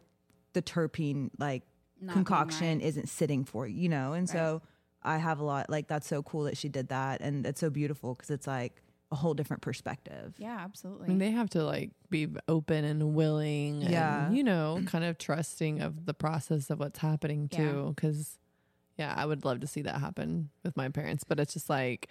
[0.54, 1.64] the terpene like
[2.00, 2.88] Not concoction right.
[2.88, 4.62] isn't sitting for you you know and so
[5.04, 7.70] i have a lot like that's so cool that she did that and it's so
[7.70, 8.82] beautiful because it's like
[9.12, 10.62] a whole different perspective Yeah, absolutely.
[10.62, 11.08] I absolutely.
[11.10, 14.28] mean, they have to like be open and willing, Yeah.
[14.28, 17.58] and, you know, kind of trusting of the process of what's happening Yeah.
[17.58, 17.94] too.
[17.96, 18.38] Because,
[18.98, 22.08] yeah, I would love to see that happen with my parents, but it's just like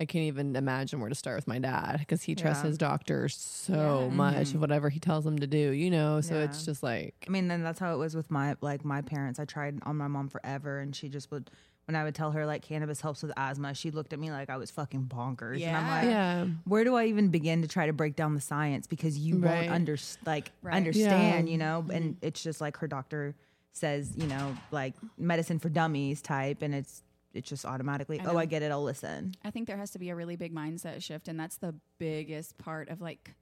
[0.00, 2.68] I can't even imagine where to start with my dad because he trusts Yeah.
[2.70, 4.14] his doctor so Yeah.
[4.16, 4.58] much, Mhm.
[4.58, 6.20] whatever he tells him to do, you know.
[6.20, 9.00] So it's just like, i mean then that's how it was with my like my
[9.02, 11.48] parents i tried on my mom forever and she just would
[11.86, 14.48] when i would tell her like cannabis helps with asthma she looked at me like
[14.50, 15.68] i was fucking bonkers Yeah.
[15.68, 18.40] and i'm like yeah, where do I even begin to try to break down the
[18.40, 19.60] science because you Right.
[19.62, 20.74] won't under like Right.
[20.74, 21.52] understand, Yeah.
[21.52, 21.84] you know?
[21.92, 23.34] And it's just like her doctor
[23.72, 28.36] says, you know, like medicine for dummies type, and it's it's just automatically, I oh.
[28.38, 29.34] I get it, I'll listen.
[29.44, 32.56] I think there has to be a really big mindset shift, and that's the biggest
[32.58, 33.34] part of like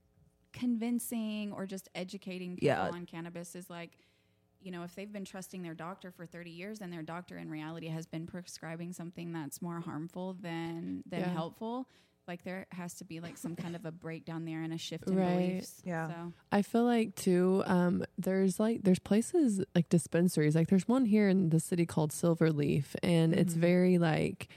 [0.51, 2.89] convincing or just educating people Yeah.
[2.89, 3.91] on cannabis is like,
[4.63, 7.49] you know, if they've been trusting their doctor for 30 years and their doctor in
[7.49, 11.29] reality has been prescribing something that's more harmful than than Yeah.
[11.29, 11.87] helpful,
[12.27, 15.07] like there has to be like some kind of a breakdown there and a shift
[15.07, 15.33] in Right.
[15.57, 15.81] beliefs.
[15.85, 16.07] Yeah.
[16.07, 20.55] So I feel like too, um, there's like there's places like dispensaries.
[20.55, 23.59] Like there's one here in the city called Silverleaf, and it's Mhm.
[23.59, 24.47] very like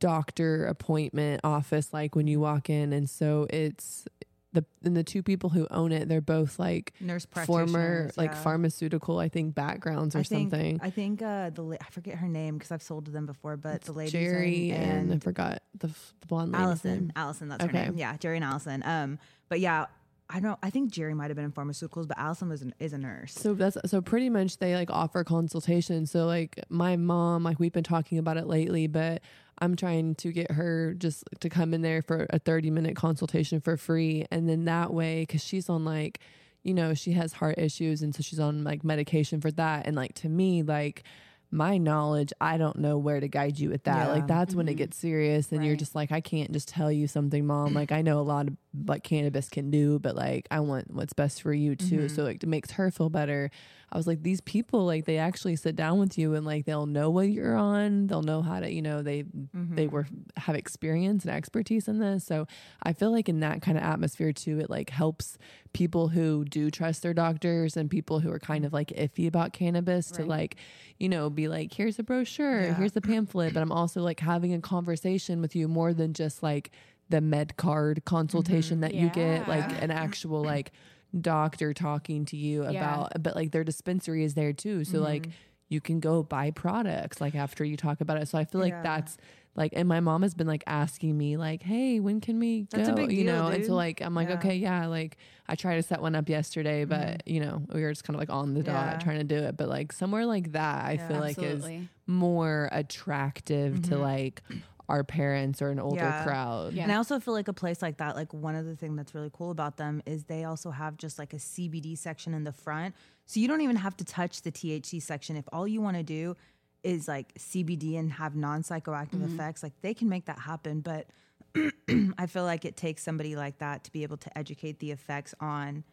[0.00, 4.06] doctor appointment office like when you walk in, and so it's
[4.52, 8.32] the and the two people who own it, they're both like Nurse former practitioners, like
[8.32, 8.42] yeah.
[8.42, 10.80] pharmaceutical, I think backgrounds or I think, something.
[10.82, 13.56] I think uh, the la- I forget her name because I've sold to them before,
[13.56, 17.12] but It's the lady Jerry and, I forgot the, f- the blonde Allison, name.
[17.16, 17.78] Allison, that's Okay.
[17.78, 17.96] her name.
[17.98, 18.82] Yeah, Jerry and Allison.
[18.84, 19.86] Um, but yeah,
[20.32, 20.58] I don't.
[20.62, 23.34] I think Jerry might have been in pharmaceuticals, but Allison was an, is a nurse.
[23.34, 26.06] So that's so pretty much they like offer consultation.
[26.06, 29.20] So like my mom, like we've been talking about it lately, but
[29.58, 33.60] I'm trying to get her just to come in there for a 30 minute consultation
[33.60, 34.26] for free.
[34.30, 36.20] And then that way, cause she's on like,
[36.62, 38.02] you know, she has heart issues.
[38.02, 39.86] And so she's on like medication for that.
[39.86, 41.04] And like to me, like,
[41.52, 44.06] my knowledge, I don't know where to guide you with that.
[44.06, 44.08] Yeah.
[44.08, 44.78] Like that's when it Mhm.
[44.78, 47.74] gets serious and you're just like, I can't just tell you something, mom.
[47.74, 51.12] Like I know a lot of what cannabis can do, but like I want what's
[51.12, 52.08] best for you too.
[52.08, 52.10] Mhm.
[52.10, 53.50] So like it makes her feel better.
[53.92, 56.86] I was like, these people, like they actually sit down with you and like they'll
[56.86, 58.06] know what you're on.
[58.06, 59.74] They'll know how to, you know, they Mm-hmm.
[59.76, 60.06] they were
[60.38, 62.24] have experience and expertise in this.
[62.24, 62.46] So
[62.82, 65.36] I feel like in that kind of atmosphere too, it like helps
[65.74, 69.52] people who do trust their doctors and people who are kind of like iffy about
[69.52, 70.56] cannabis to like,
[70.98, 72.74] you know, be like, here's a brochure, Yeah.
[72.74, 73.52] here's the pamphlet.
[73.52, 76.70] But I'm also like having a conversation with you more than just like
[77.10, 80.72] the med card consultation that you get, like an actual like
[81.20, 82.70] doctor talking to you Yeah.
[82.70, 84.84] about but like their dispensary is there too.
[84.84, 85.30] So like Mm-hmm.
[85.68, 88.28] you can go buy products like after you talk about it.
[88.28, 88.82] So I feel like Yeah.
[88.82, 89.16] that's
[89.54, 92.88] like, and my mom has been like asking me like, Hey, when can we That's
[92.88, 92.96] a go?
[92.96, 93.48] big you know?
[93.48, 94.34] And so like, I'm like, Yeah.
[94.34, 94.86] okay, yeah.
[94.86, 98.14] Like I tried to set one up yesterday, but you know, we were just kind
[98.16, 98.98] of like on the dot Yeah.
[98.98, 99.56] trying to do it.
[99.58, 101.08] But like somewhere like that, I Yeah.
[101.08, 101.62] feel like is
[102.06, 104.42] more attractive to like
[104.88, 106.24] our parents or an older Yeah.
[106.24, 106.72] crowd.
[106.74, 106.82] Yeah.
[106.84, 109.14] And I also feel like a place like that, like one of the things that's
[109.14, 112.52] really cool about them is they also have just like a CBD section in the
[112.52, 112.94] front.
[113.26, 115.36] So you don't even have to touch the THC section.
[115.36, 116.36] If all you want to do
[116.82, 119.34] is like CBD and have non psychoactive mm-hmm.
[119.34, 120.80] effects, like they can make that happen.
[120.80, 121.06] But
[122.18, 125.34] I feel like it takes somebody like that to be able to educate the effects
[125.40, 125.84] on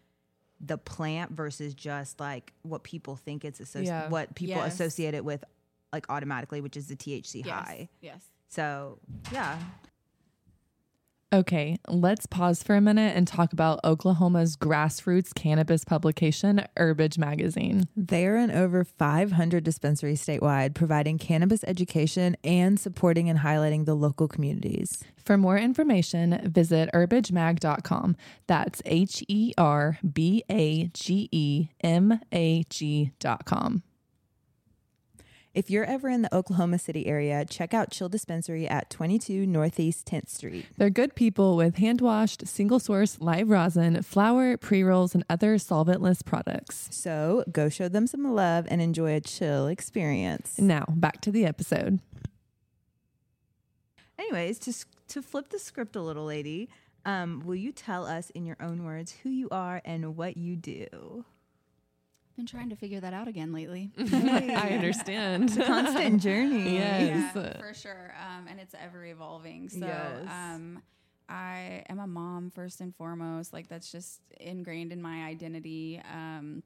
[0.62, 4.10] the plant versus just like what people think it's associated, Yeah.
[4.10, 4.74] what people Yes.
[4.74, 5.44] associate it with,
[5.94, 7.50] like automatically, which is the THC Yes.
[7.68, 7.90] high.
[8.02, 8.22] Yes.
[8.50, 9.00] So
[9.32, 9.58] yeah,
[11.32, 17.88] Okay, let's pause for a minute and talk about Oklahoma's grassroots cannabis publication, Herbage Magazine.
[17.96, 23.94] They are in over 500 dispensaries statewide, providing cannabis education and supporting and highlighting the
[23.94, 25.04] local communities.
[25.24, 28.16] For more information, visit herbagemag.com.
[28.48, 33.84] That's H E R B A G E M A G.com.
[35.60, 40.08] If you're ever in the Oklahoma City area, check out Chill Dispensary at 22 Northeast
[40.08, 40.66] 10th Street.
[40.78, 45.56] They're good people with hand washed, single source live rosin, flower, pre rolls, and other
[45.56, 46.88] solventless products.
[46.92, 50.60] So go show them some love and enjoy a chill experience.
[50.60, 52.00] Now, back to the episode.
[54.18, 54.74] Anyways, to,
[55.10, 56.70] to flip the script a little, Ladye,
[57.04, 60.56] um, will you tell us in your own words who you are and what you
[60.56, 61.26] do?
[62.40, 63.92] Been trying to figure that out again lately.
[64.00, 65.50] I understand.
[65.62, 66.76] Constant journey.
[66.76, 67.34] Yes.
[67.36, 68.14] Yeah, for sure.
[68.18, 69.68] Um, and it's ever evolving.
[69.68, 70.26] So, Yes.
[70.32, 70.82] um,
[71.28, 73.52] I am a mom first and foremost.
[73.52, 76.02] Like that's just ingrained in my identity.
[76.16, 76.64] Um,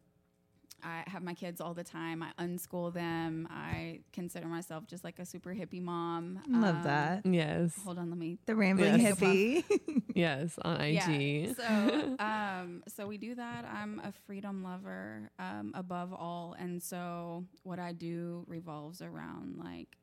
[0.84, 2.24] I have my kids all the time.
[2.24, 3.48] I unschool them.
[3.50, 6.40] I consider myself just like a super hippie mom.
[6.48, 7.26] Love Um, that.
[7.26, 7.76] Yes.
[7.84, 9.16] Hold on, let me The rambling Yes.
[9.20, 9.64] hippie.
[10.16, 10.60] Yes.
[10.62, 11.56] On IG.
[11.56, 13.66] so, um, so we do that.
[13.66, 19.98] I'm a freedom lover um, above all, and so what I do revolves around like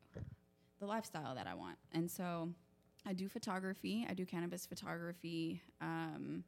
[0.81, 1.77] the lifestyle that I want.
[1.93, 2.49] And so,
[3.07, 4.07] I do photography.
[4.09, 5.63] I do cannabis photography.
[5.81, 6.43] Um,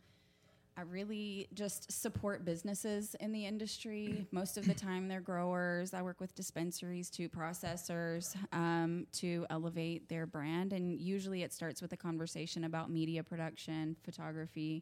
[0.77, 4.27] I really just support businesses in the industry.
[4.33, 5.93] Most of the time, they're growers.
[5.93, 10.73] I work with dispensaries to processors um, to elevate their brand.
[10.73, 14.81] And usually it starts with a conversation about media production, photography.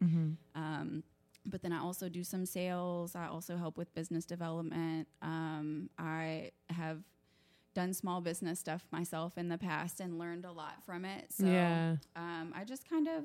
[0.54, 1.02] Um,
[1.46, 3.16] but then I also do some sales.
[3.16, 5.08] I also help with business development.
[5.22, 6.98] Um, I have
[7.74, 11.32] done small business stuff myself in the past and learned a lot from it.
[11.32, 11.96] So Yeah.
[12.14, 13.24] um, I just kind of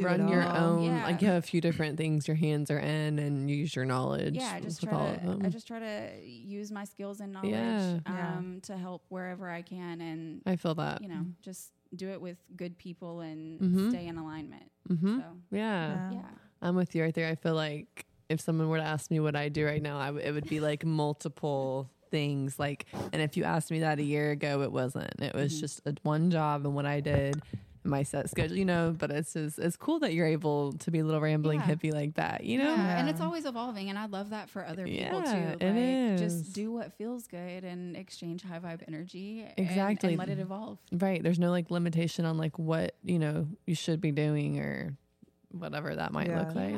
[0.00, 0.56] Do Run it your all.
[0.56, 1.04] own, Yeah.
[1.04, 4.34] like you have a few different things your hands are in and use your knowledge.
[4.34, 5.42] yeah i just with try all of to them.
[5.44, 7.98] i just try to use my skills and knowledge Yeah.
[8.06, 8.36] Yeah.
[8.38, 11.02] um, to help wherever i can and I feel that.
[11.02, 13.90] you know just do it with good people and Mhm.
[13.90, 16.10] stay in alignment hmm so Yeah.
[16.12, 16.22] yeah
[16.62, 17.28] I'm with you right there.
[17.28, 20.06] I feel like if someone were to ask me what I do right now, I
[20.08, 22.58] w- it would be like multiple things.
[22.58, 22.84] Like,
[23.14, 25.10] and if you asked me that a year ago, it wasn't.
[25.20, 25.60] It was Mhm.
[25.60, 27.40] just a, one job and what I did,
[27.82, 28.94] my set schedule, you know.
[28.98, 31.66] But it's just it's cool that you're able to be a little rambling Yeah.
[31.66, 32.74] hippie like that, you know.
[32.74, 35.64] Yeah, and it's always evolving, and I love that for other people Yeah, too.
[35.64, 36.20] it Like, is.
[36.20, 39.46] just do what feels good and exchange high vibe energy.
[39.56, 40.10] Exactly.
[40.10, 40.78] and, let it evolve.
[40.92, 41.22] Right.
[41.22, 44.96] There's no like limitation on like what you know you should be doing or
[45.52, 46.38] whatever that might Yeah.
[46.40, 46.74] look like.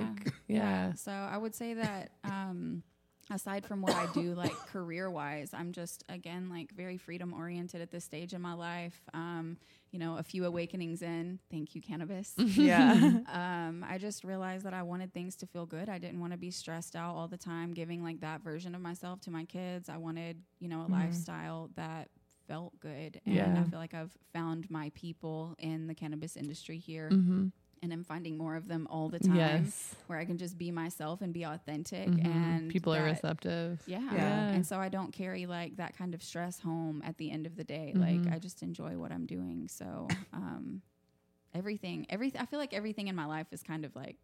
[0.47, 0.57] Yeah.
[0.89, 0.93] Yeah.
[0.95, 2.83] So I would say that um,
[3.31, 7.81] aside from what I do, like career wise, I'm just again like very freedom oriented
[7.81, 9.01] at this stage in my life.
[9.13, 9.57] Um,
[9.93, 11.39] you know, a few awakenings in.
[11.51, 12.33] Thank you, cannabis.
[12.39, 12.93] Yeah.
[13.33, 15.89] um, I just realized that I wanted things to feel good.
[15.89, 18.81] I didn't want to be stressed out all the time, giving like that version of
[18.81, 19.89] myself to my kids.
[19.89, 22.09] I wanted, you know, a lifestyle that
[22.49, 23.21] felt good.
[23.27, 23.61] And Yeah.
[23.61, 27.47] I feel like I've found my people in the cannabis industry here Mm-hmm.
[27.83, 29.95] And I'm finding more of them all the time Yes.
[30.07, 32.25] where I can just be myself and be authentic Mhm.
[32.25, 33.83] and people are receptive.
[33.87, 33.99] yeah.
[34.15, 34.49] Yeah.
[34.51, 37.57] And so I don't carry like that kind of stress home at the end of
[37.57, 37.93] the day.
[37.95, 38.01] Mhm.
[38.27, 39.67] Like I just enjoy what I'm doing.
[39.69, 40.83] So um
[41.55, 44.17] everything everything I feel like everything in my life is kind of like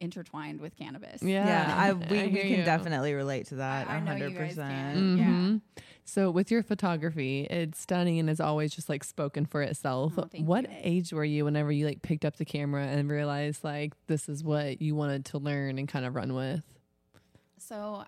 [0.00, 1.22] intertwined with cannabis.
[1.22, 1.46] Yeah.
[1.46, 2.64] Yeah, I, we, I we can you.
[2.64, 3.88] definitely relate to that.
[3.88, 4.94] I- I know you hundred guys percent.
[4.96, 5.16] can.
[5.18, 5.82] Yeah.
[6.04, 10.14] So with your photography, it's stunning and is always just like spoken for itself.
[10.16, 10.76] Oh, what you.
[10.82, 14.42] age were you whenever you like picked up the camera and realized like this is
[14.44, 16.64] what you wanted to learn and kind of run with?
[17.58, 18.04] So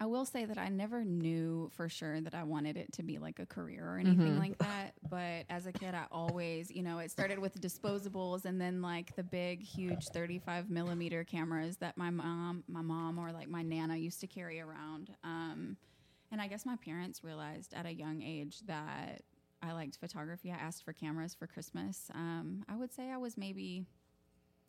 [0.00, 3.18] I will say that I never knew for sure that I wanted it to be
[3.18, 4.38] like a career or anything Mhm.
[4.38, 4.94] like that.
[5.08, 9.14] But as a kid, I always, you know, it started with disposables and then like
[9.14, 13.96] the big, huge 35 millimeter cameras that my mom, my mom, or like my nana
[13.96, 15.14] used to carry around.
[15.22, 15.76] Um,
[16.30, 19.22] and I guess my parents realized at a young age that
[19.62, 20.50] I liked photography.
[20.50, 22.10] I asked for cameras for Christmas.
[22.14, 23.84] Um, I would say I was maybe,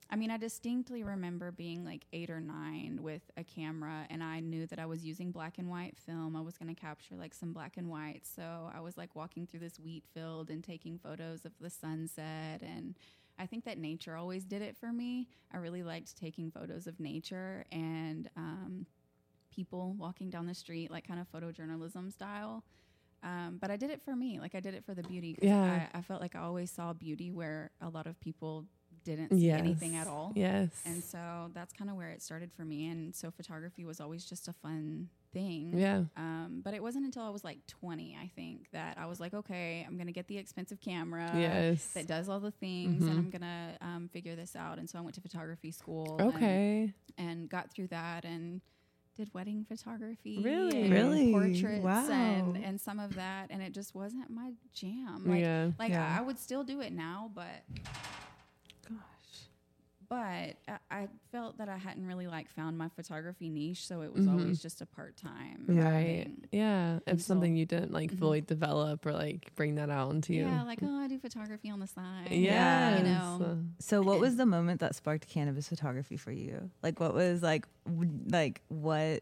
[0.09, 4.39] I mean, I distinctly remember being like eight or nine with a camera, and I
[4.39, 6.35] knew that I was using black and white film.
[6.35, 8.21] I was going to capture like some black and white.
[8.23, 12.61] So I was like walking through this wheat field and taking photos of the sunset.
[12.63, 12.97] And
[13.37, 15.27] I think that nature always did it for me.
[15.53, 18.85] I really liked taking photos of nature and um,
[19.51, 22.63] people walking down the street, like kind of photojournalism style.
[23.21, 24.39] Um, but I did it for me.
[24.39, 25.37] Like I did it for the beauty.
[25.41, 25.87] Yeah.
[25.93, 28.65] I, I felt like I always saw beauty where a lot of people
[29.03, 30.31] didn't see anything at all.
[30.35, 30.69] Yes.
[30.85, 32.87] And so that's kind of where it started for me.
[32.87, 35.73] And so photography was always just a fun thing.
[35.77, 36.03] yeah.
[36.17, 39.33] Um, but it wasn't until I was like 20, I think, that I was like,
[39.33, 41.85] okay, I'm going to get the expensive camera yes.
[41.93, 43.09] that does all the things Mhm.
[43.09, 44.79] and I'm going to um, figure this out.
[44.79, 46.17] And so I went to photography school.
[46.19, 46.93] and- Okay.
[47.17, 48.61] and got through that and
[49.19, 50.83] did wedding photography Really?
[50.83, 51.31] and Really?
[51.33, 52.09] portraits Wow.
[52.09, 55.71] and and some of that and it just wasn't my jam like yeah.
[55.77, 56.15] like Yeah.
[56.15, 57.45] I, I would still do it now but
[57.83, 57.93] Gosh.
[60.09, 60.55] But I,
[60.89, 64.31] I felt that I hadn't really like found my photography niche so it was Mhm.
[64.31, 66.23] always just a part-time Right.
[66.25, 66.45] thing.
[66.51, 66.93] Yeah.
[66.93, 68.17] And It's something so- you didn't like Mhm.
[68.19, 70.45] fully develop or like bring that out into you.
[70.45, 72.97] yeah like oh I do photography on the side Yeah.
[72.97, 76.71] you know So, what was the moment that sparked cannabis photography for you?
[76.83, 79.21] Like, what was like, w- like what?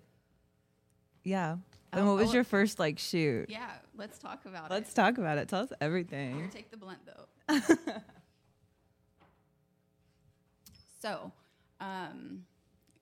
[1.23, 1.57] Yeah.
[1.91, 3.49] And Oh, what was oh, your first like shoot?
[3.49, 4.73] yeah let's talk about it.
[4.73, 5.47] Let's talk about it.
[5.49, 6.49] Tell us Here, everything.
[6.49, 7.25] take the blunt though.
[10.99, 11.31] so,
[11.79, 12.45] um,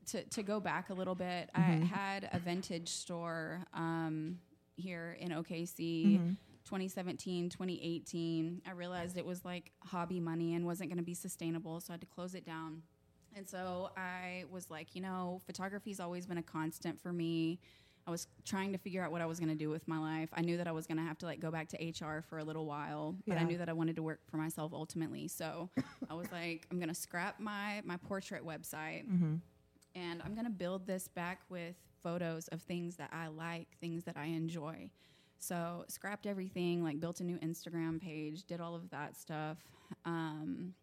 [0.08, 1.84] to to go back a little bit, I Mhm.
[1.88, 4.40] had a vintage store um,
[4.76, 6.20] here in OKC.
[6.20, 6.38] Mhm.
[6.66, 11.80] 2017, 2018, I realized it was like hobby money and wasn't going to be sustainable,
[11.80, 12.82] so I had to close it down.
[13.36, 17.60] And so I was like, you know, photography's always been a constant for me.
[18.08, 20.30] I was trying to figure out what I was going to do with my life.
[20.34, 22.38] I knew that I was going to have to like go back to HR for
[22.38, 25.28] a little while, but I knew that I wanted to work for myself ultimately.
[25.28, 25.70] So
[26.10, 29.42] I was like, I'm going to scrap my my portrait website Mhm.
[29.96, 34.18] and I'm gonna build this back with photos of things that I like, things that
[34.18, 34.92] I enjoy.
[35.40, 39.58] So scrapped everything, like built a new Instagram page, did all of that stuff.
[40.06, 40.76] Um,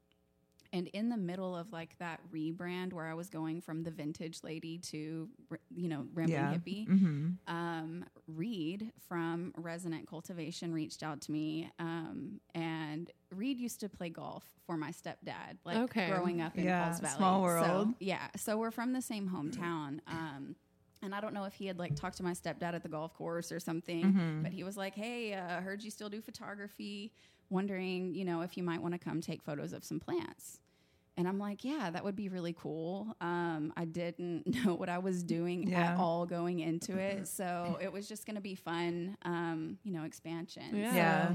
[0.73, 4.41] and in the middle of like that rebrand where I was going from the vintage
[4.43, 5.29] lady to
[5.75, 6.59] you know rambling Yeah.
[6.59, 7.37] hippie, Mhm.
[7.47, 14.11] um, Reed from Resonant Cultivation reached out to me, um, and Reed used to play
[14.11, 16.07] golf for my stepdad, like Okay.
[16.09, 17.17] growing up in Yeah, Pauls Valley.
[17.17, 17.95] small So, world.
[18.01, 20.01] yeah, so we're from the same hometown.
[20.07, 20.57] Um,
[21.03, 23.13] and I don't know if he had like talked to my stepdad at the golf
[23.15, 24.43] course or something, Mhm.
[24.45, 27.13] but he was like, "Hey, uh, I heard you still do photography.
[27.53, 30.59] Wondering, you know, if you might want to come take photos of some plants."
[31.19, 33.15] And I'm like, yeah, that would be really cool.
[33.21, 35.93] Um, I didn't know what I was doing Yeah.
[35.93, 37.29] at all going into it.
[37.29, 40.75] So it was just going to be fun, um, you know, expansion.
[40.75, 40.91] Yeah.
[40.91, 41.33] So- Yeah.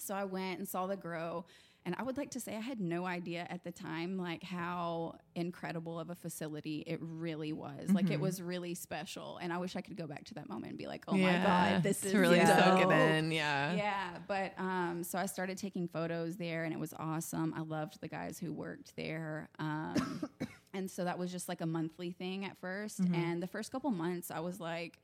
[0.00, 1.44] so I went and saw the grow.
[1.86, 5.14] And I would like to say I had no idea at the time, like how
[5.36, 7.90] incredible of a facility it really was.
[7.92, 8.22] Like it Mhm.
[8.22, 9.38] was really special.
[9.40, 11.38] And I wish I could go back to that moment and be like, oh yeah.
[11.38, 11.44] my
[11.74, 12.58] God, this to is really Yeah.
[12.76, 13.30] soak it in.
[13.30, 13.72] Yeah.
[13.74, 17.54] Yeah, but um, so I started taking photos there, and it was awesome.
[17.56, 20.28] I loved the guys who worked there, um,
[20.74, 23.14] and so that was just like a monthly thing at 1st Mhm.
[23.14, 24.98] And the first couple months, I was like,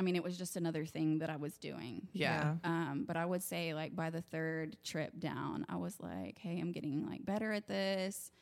[0.00, 2.08] I mean, it was just another thing that I was doing.
[2.14, 2.54] Yeah.
[2.64, 6.58] Um, but I would say like by the third trip down, I was like, hey,
[6.58, 8.32] I'm getting like better at this.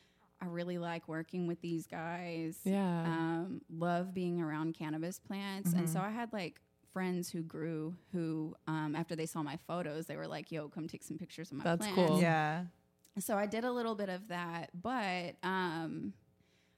[0.41, 2.59] I really like working with these guys.
[2.63, 3.03] Yeah.
[3.03, 5.73] Um, love being around cannabis plants.
[5.73, 6.61] And so I had like
[6.93, 10.87] friends who grew who, um, after they saw my photos, they were like, yo, come
[10.87, 12.09] take some pictures of my That's plants.
[12.09, 12.21] cool.
[12.21, 12.63] Yeah.
[13.17, 16.13] So I did a little bit of that, but um,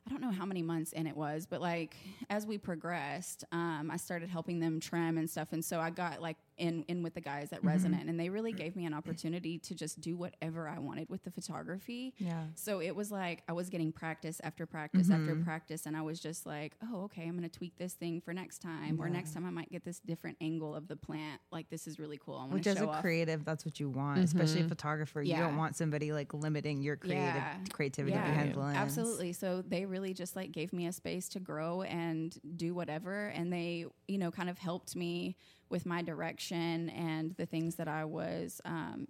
[0.07, 1.95] I don't know how many months in it was, but like
[2.29, 6.21] as we progressed, um, I started helping them trim and stuff, and so I got
[6.21, 7.69] like in in with the guys at mm-hmm.
[7.69, 8.61] Resonant, and they really mm-hmm.
[8.61, 12.13] gave me an opportunity to just do whatever I wanted with the photography.
[12.19, 12.43] Yeah.
[12.55, 15.43] So it was like I was getting practice after practice after mm-hmm.
[15.43, 18.33] practice, and I was just like, oh, okay, I'm going to tweak this thing for
[18.33, 21.41] next time, or next time I might get this different angle of the plant.
[21.51, 22.37] Like this is really cool.
[22.37, 23.01] I Which as show a off.
[23.01, 24.69] creative, that's what you want, especially a Mhm.
[24.69, 25.21] photographer.
[25.21, 27.57] You don't want somebody like limiting your creative Yeah.
[27.71, 28.77] creativity Yeah, behind the lens.
[28.77, 29.33] Absolutely.
[29.33, 33.27] So they really just like gave me a space to grow and do whatever.
[33.27, 35.35] And they, you know, kind of helped me
[35.71, 39.07] with my direction and the things that I was um,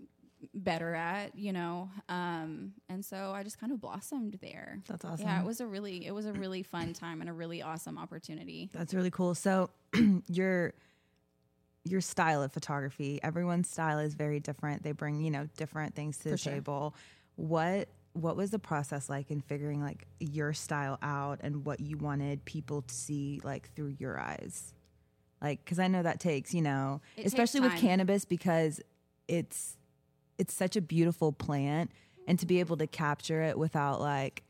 [0.53, 1.89] better at, you know.
[2.09, 4.79] Um, and so I just kind of blossomed there.
[4.87, 5.25] That's awesome.
[5.25, 7.97] Yeah, it was a really, it was a really fun time and a really awesome
[7.97, 8.69] opportunity.
[8.73, 9.35] That's really cool.
[9.35, 9.69] So
[10.27, 10.73] your
[11.83, 14.83] your style of photography, everyone's style is very different.
[14.83, 16.53] They bring, you know, different things to the sure.
[16.53, 16.95] table.
[17.35, 21.97] What what was the process like in figuring like your style out and what you
[21.97, 24.73] wanted people to see like through your eyes?
[25.41, 28.79] Like, because I know that takes, you know, It especially with cannabis because
[29.27, 29.77] it's
[30.37, 31.91] it's such a beautiful plant,
[32.27, 34.43] and to be able to capture it without like,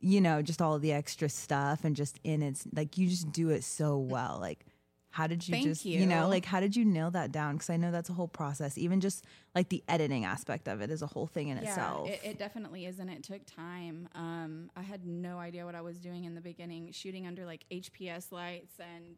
[0.00, 3.50] you know, just all the extra stuff and just in its like you just do
[3.50, 4.38] it so well.
[4.40, 4.66] Like,
[5.10, 6.04] how did you Thank just you.
[6.04, 7.54] know like how did you nail that down?
[7.54, 8.76] Because I know that's a whole process.
[8.76, 9.24] Even just
[9.54, 12.08] like the editing aspect of it is a whole thing in itself.
[12.10, 14.08] It, it definitely is, and it took time.
[14.14, 17.64] Um, I had no idea what I was doing in the beginning, shooting under like
[17.70, 19.16] HPS lights, and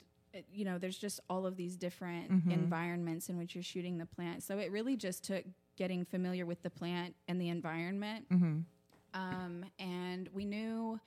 [0.53, 2.51] you know, there's just all of these different Mm-hmm.
[2.51, 4.43] environments in which you're shooting the plant.
[4.43, 5.45] So it really just took
[5.76, 8.29] getting familiar with the plant and the environment.
[8.31, 8.59] Mm-hmm.
[9.14, 11.01] Um, and we knew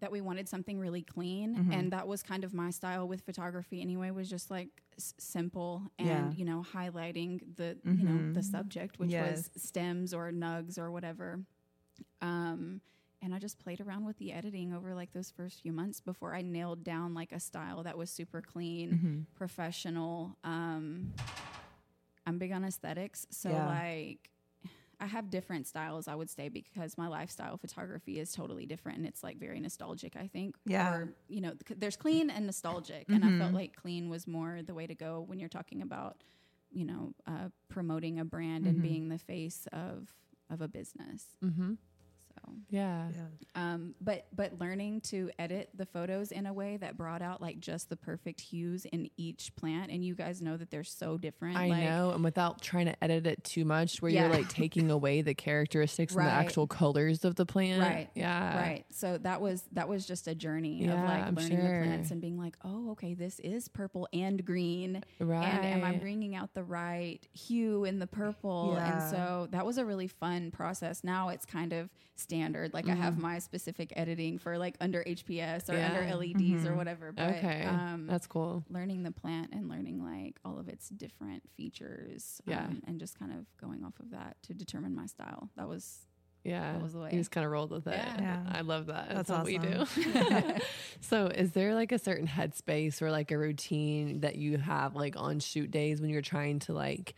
[0.00, 1.72] that we wanted something really clean Mm-hmm.
[1.72, 5.82] and that was kind of my style with photography anyway was just like s- simple
[5.98, 6.30] and Yeah.
[6.36, 8.50] you know highlighting the you know the Mhm.
[8.50, 9.48] subject which Yes.
[9.54, 11.40] was stems or nugs or whatever
[12.20, 12.80] um
[13.24, 16.34] and I just played around with the editing over like those first few months before
[16.34, 19.20] I nailed down like a style that was super clean, Mm-hmm.
[19.34, 20.36] professional.
[20.44, 21.14] Um,
[22.26, 23.66] I'm big on aesthetics, so Yeah.
[23.66, 24.30] like
[25.00, 26.06] I have different styles.
[26.06, 30.16] I would say because my lifestyle photography is totally different, and it's like very nostalgic.
[30.16, 30.94] I think, Yeah.
[30.94, 33.54] Or you know, th- there's clean and nostalgic, and I felt Mhm.
[33.54, 36.22] like clean was more the way to go when you're talking about,
[36.70, 38.82] you know, uh, promoting a brand and Mhm.
[38.82, 40.12] being the face of
[40.50, 41.36] of a business.
[41.42, 41.74] Mm-hmm.
[42.46, 43.08] So, Yeah.
[43.54, 47.60] um, but but learning to edit the photos in a way that brought out like
[47.60, 51.56] just the perfect hues in each plant, and you guys know that they're so different.
[51.56, 54.90] I like, know, and without trying to edit it too much, where you're like taking
[54.90, 57.80] away the characteristics and the actual colors of the plant.
[57.82, 58.10] Right.
[58.14, 58.56] Yeah.
[58.56, 61.80] right so that was that was just a journey of like I'm learning sure.
[61.80, 65.44] the plants and being like oh okay this is purple and green Right.
[65.44, 68.92] and am i bringing out the right hue in the purple Yeah.
[69.02, 71.90] and so that was a really fun process now it's kind of
[72.34, 75.78] standard like i have my specific editing for like under hps or Mm-hmm.
[75.78, 75.86] Yeah.
[76.00, 76.76] under leds or Mhm.
[76.76, 77.62] whatever but okay.
[77.64, 78.64] um That's cool.
[78.68, 82.64] learning the plant and learning like all of its different features Yeah.
[82.64, 86.06] um, and just kind of going off of that to determine my style that was
[86.44, 86.72] Yeah.
[86.74, 87.10] That was the way.
[87.12, 87.96] You just kind of rolled with it.
[87.96, 88.16] Yeah.
[88.20, 88.42] Yeah.
[88.52, 89.08] I love that.
[89.08, 89.86] That's, That's what we do.
[91.00, 95.16] so, is there like a certain headspace or like a routine that you have like
[95.16, 97.14] on shoot days when you're trying to like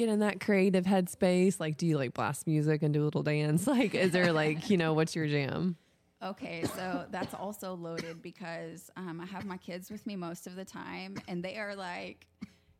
[0.00, 1.60] get in that creative headspace?
[1.60, 3.66] Like, do you like blast music and do a little dance?
[3.70, 5.76] Like, is there like, you know, what's your jam?
[6.22, 10.56] Okay, so that's also loaded because um, I have my kids with me most of
[10.56, 12.26] the time, and they are like,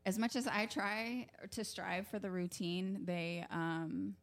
[0.05, 4.15] as much as I try to strive for the routine, they um,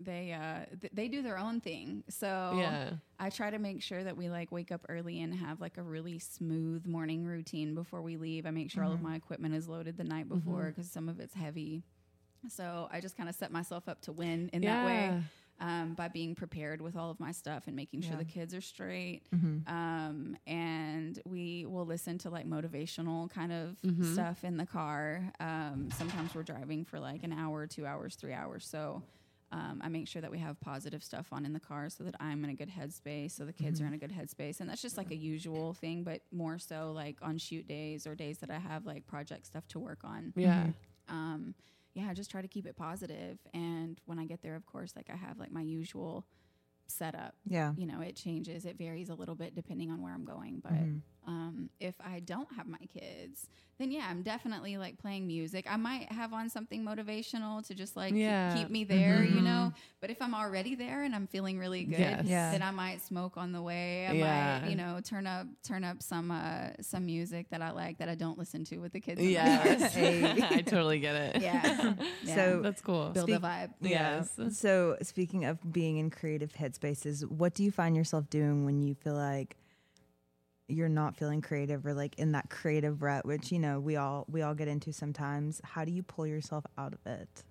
[0.00, 2.04] they uh, th- they do their own thing.
[2.08, 2.26] So
[2.58, 2.90] Yeah.
[3.18, 5.82] I try to make sure that we like wake up early and have like a
[5.82, 8.44] really smooth morning routine before we leave.
[8.46, 11.18] I make sure all of my equipment is loaded the night before because some of
[11.20, 11.82] it's heavy.
[12.48, 15.22] So I just kind of set myself up to win in that way
[15.58, 18.18] um, by being prepared with all of my stuff and making sure Yeah.
[18.18, 19.22] the kids are straight.
[19.34, 19.66] Mhm.
[19.66, 24.12] Um, and we will listen to like motivational kind of Mhm.
[24.12, 25.32] stuff in the car.
[25.40, 28.66] Um, sometimes we're driving for like an hour, two hours, three hours.
[28.66, 29.02] So
[29.52, 32.14] um, I make sure that we have positive stuff on in the car so that
[32.20, 34.60] I'm in a good headspace, so the kids are in a good headspace.
[34.60, 38.14] And that's just like a usual thing, but more so like on shoot days or
[38.14, 40.66] days that I have like project stuff to work on Yeah.
[41.08, 41.54] um,
[41.94, 43.38] yeah, I just try to keep it positive.
[43.54, 46.26] And when I get there, of course, like I have like my usual
[46.88, 47.34] setup.
[47.46, 47.72] Yeah.
[47.76, 50.60] You know, it changes, it varies a little bit depending on where I'm going.
[50.62, 51.00] But Mhm.
[51.26, 53.48] Um, if I don't have my kids,
[53.78, 55.66] then yeah, I'm definitely like playing music.
[55.68, 58.54] I might have on something motivational to just like keep- Yeah.
[58.56, 59.42] keep, me there, you Mhm.
[59.42, 59.72] know.
[60.00, 62.24] But if I'm already there and I'm feeling really good, Yes.
[62.24, 62.52] Yeah.
[62.52, 64.06] then I might smoke on the way.
[64.06, 64.60] I Yeah.
[64.62, 68.08] might, you know, turn up turn up some uh, some music that I like that
[68.08, 69.20] I don't listen to with the kids.
[69.20, 69.82] in the Yes.
[69.82, 69.94] house.
[69.94, 70.32] Hey.
[70.42, 71.42] I totally get it.
[71.42, 71.94] Yeah.
[72.24, 72.34] Yeah.
[72.34, 73.10] So That's cool.
[73.10, 73.70] build Speak- a vibe.
[73.80, 74.38] Yes.
[74.52, 78.94] So, speaking of being in creative headspaces, what do you find yourself doing when you
[78.94, 79.56] feel like
[80.68, 84.24] you're not feeling creative or like in that creative rut, which you know we all
[84.28, 85.60] we all get into sometimes?
[85.64, 87.44] How do you pull yourself out of it?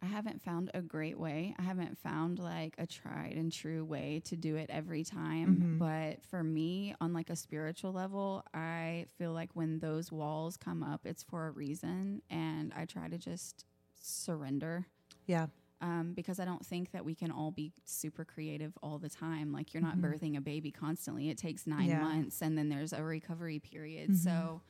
[0.00, 1.56] I haven't found a great way.
[1.58, 5.56] I haven't found like a tried and true way to do it every time.
[5.60, 5.78] Mhm.
[5.78, 10.84] But for me, on like a spiritual level, I feel like when those walls come
[10.84, 12.22] up, it's for a reason.
[12.30, 13.64] And I try to just
[14.00, 14.86] surrender
[15.26, 15.48] Yeah.
[15.80, 19.52] Um, because I don't think that we can all be super creative all the time.
[19.52, 20.02] Like you're not Mhm.
[20.02, 21.28] birthing a baby constantly.
[21.30, 22.00] It takes nine Yeah.
[22.02, 24.10] months, and then there's a recovery period.
[24.10, 24.16] Mhm.
[24.16, 24.62] So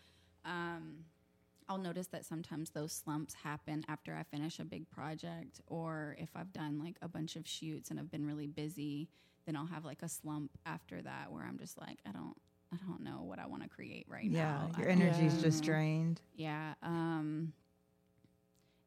[0.44, 1.04] um,
[1.68, 6.30] I'll notice that sometimes those slumps happen after I finish a big project, or if
[6.34, 9.08] I've done like a bunch of shoots and I've been really busy.
[9.44, 12.36] Then I'll have like a slump after that where I'm just like, I don't,
[12.72, 14.42] I don't know what I want to create right Yeah.
[14.42, 14.68] now.
[14.72, 16.20] Yeah, your energy's just drained.
[16.34, 16.74] Yeah.
[16.82, 17.52] Um,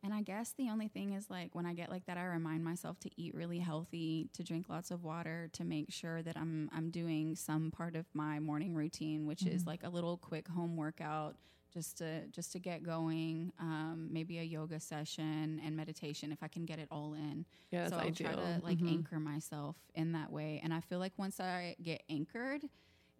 [0.04, 2.64] And I guess the only thing is like when I get like that, I remind
[2.64, 6.70] myself to eat really healthy, to drink lots of water, to make sure that I'm
[6.74, 10.76] I'm doing some part of my morning routine, which is like a little quick home
[10.76, 11.38] workout,
[11.72, 13.54] just to just to get going.
[13.60, 17.46] Um, maybe a yoga session and meditation if I can get it all in.
[17.72, 18.88] Yeah, so I'll try to like Mhm.
[18.88, 20.60] anchor myself in that way.
[20.64, 22.64] And I feel like once I get anchored,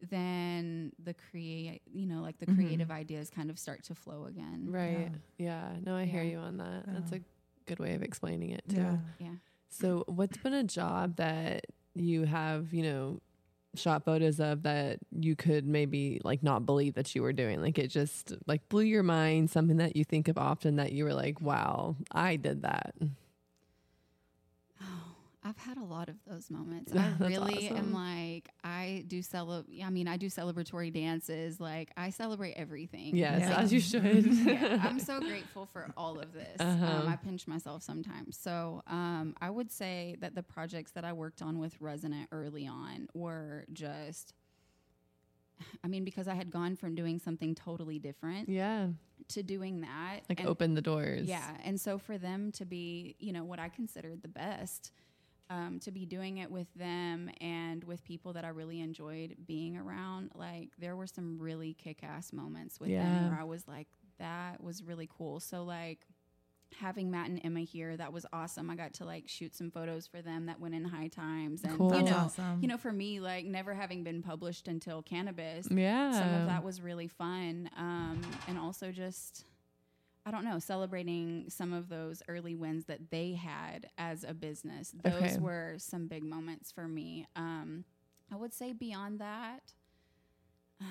[0.10, 2.56] then the create you know like the Mhm.
[2.56, 4.68] creative ideas kind of start to flow again.
[4.70, 5.12] Right.
[5.38, 5.76] Yeah.
[5.86, 6.86] No, I hear you on that.
[6.88, 7.22] That's a
[7.66, 8.78] good way of explaining it too.
[8.78, 8.98] Yeah.
[9.20, 9.36] Yeah.
[9.70, 13.22] So, what's been a job that you have, you know,
[13.74, 17.62] shot photos of that you could maybe like not believe that you were doing?
[17.62, 21.06] Like it just like blew your mind, something that you think of often that you
[21.06, 22.94] were like, wow, I did that.
[25.52, 26.94] I've had a lot of those moments.
[26.96, 31.60] I really am like I do cele- I mean, I do celebratory dances.
[31.60, 33.18] Like I celebrate everything.
[33.18, 33.58] Yes, Yeah.
[33.60, 34.26] as you should.
[34.34, 36.56] yeah, I'm so grateful for all of this.
[36.58, 36.86] Uh-huh.
[36.86, 38.38] Um, I pinch myself sometimes.
[38.38, 42.66] So um, I would say that the projects that I worked on with Resonant early
[42.66, 44.34] on were just,
[45.84, 48.88] I mean, because I had gone from doing something totally different yeah.
[49.30, 50.22] to doing that.
[50.30, 51.28] Like and- open the doors.
[51.28, 51.58] yeah.
[51.66, 54.94] And so for them to be, you know, what I considered the best,
[55.52, 59.76] um, to be doing it with them and with people that I really enjoyed being
[59.78, 63.04] around, like there were some really kick ass moments with Yeah.
[63.04, 63.88] them where I was like,
[64.18, 65.40] that was really cool.
[65.40, 66.06] So, like,
[66.80, 68.70] having Matt and Emma here, that was awesome.
[68.70, 71.64] I got to like shoot some photos for them that went in high times.
[71.66, 71.98] And, Cool.
[71.98, 72.60] you know, awesome.
[72.62, 76.14] you know, for me, like never having been published until cannabis, Yeah.
[76.14, 79.44] some of that was really fun um, and also just
[80.26, 84.94] i don't know celebrating some of those early wins that they had as a business.
[85.04, 85.38] Those Okay.
[85.38, 87.28] were some big moments for me.
[87.36, 87.86] Um,
[88.32, 89.74] i would say beyond that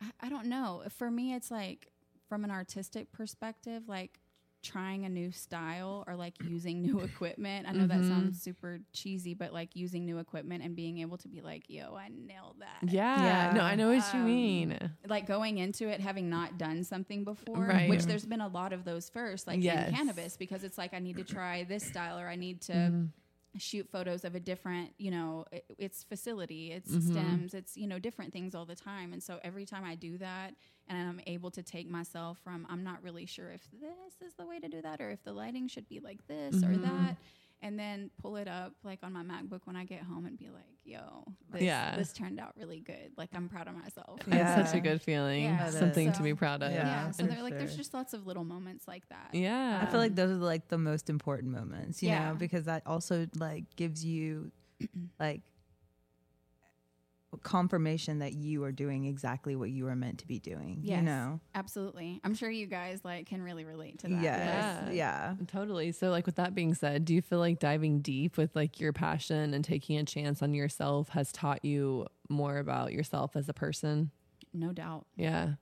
[0.00, 0.82] I, I don't know.
[0.90, 1.88] For me it's like
[2.28, 4.18] from an artistic perspective like
[4.64, 8.08] trying a new style or like using new equipment i know that Mhm.
[8.08, 11.94] sounds super cheesy but like using new equipment and being able to be like yo
[11.94, 13.22] i nailed that yeah.
[13.22, 13.52] yeah.
[13.52, 14.78] No, I know what you Um, mean.
[15.06, 17.88] like going into it having not done something before Right.
[17.88, 19.88] which there's been a lot of those first like Yes.
[19.90, 22.72] in cannabis because it's like i need to try this style or i need to
[22.72, 23.08] Mhm.
[23.56, 27.02] Shoot photos of a different you know i- its facility its Mhm.
[27.10, 30.18] stems it's you know different things all the time and so every time i do
[30.18, 30.54] that
[30.88, 34.44] and i'm able to take myself from i'm not really sure if this is the
[34.46, 36.82] way to do that or if the lighting should be like this or Mhm.
[36.82, 37.16] that
[37.64, 40.48] and then pull it up like on my macbook when i get home and be
[40.50, 41.96] like yo this, Yeah.
[41.96, 44.60] this turned out really good like i'm proud of myself Yeah.
[44.60, 45.44] It's such a good feeling.
[45.44, 45.70] Yeah.
[45.70, 46.16] Something is.
[46.18, 46.70] to be proud of.
[46.72, 46.84] Yeah.
[46.86, 49.80] yeah, so for they're like there's just lots of little moments like that Yeah.
[49.82, 52.28] I feel like those are like the most important moments, you Yeah.
[52.30, 54.52] know, because that also like gives you
[55.18, 55.40] like
[57.42, 60.80] confirmation that you are doing exactly what you are meant to be doing.
[60.82, 61.40] You know?
[61.54, 64.84] absolutely i'm sure you guys like can really relate to that Yes.
[64.86, 64.90] Yeah.
[64.90, 65.34] Yeah.
[65.46, 65.92] Totally.
[65.92, 68.92] So, like, with that being said, do you feel like diving deep with like your
[68.92, 73.54] passion and taking a chance on yourself has taught you more about yourself as a
[73.54, 74.10] person?
[74.52, 75.54] no doubt Yeah.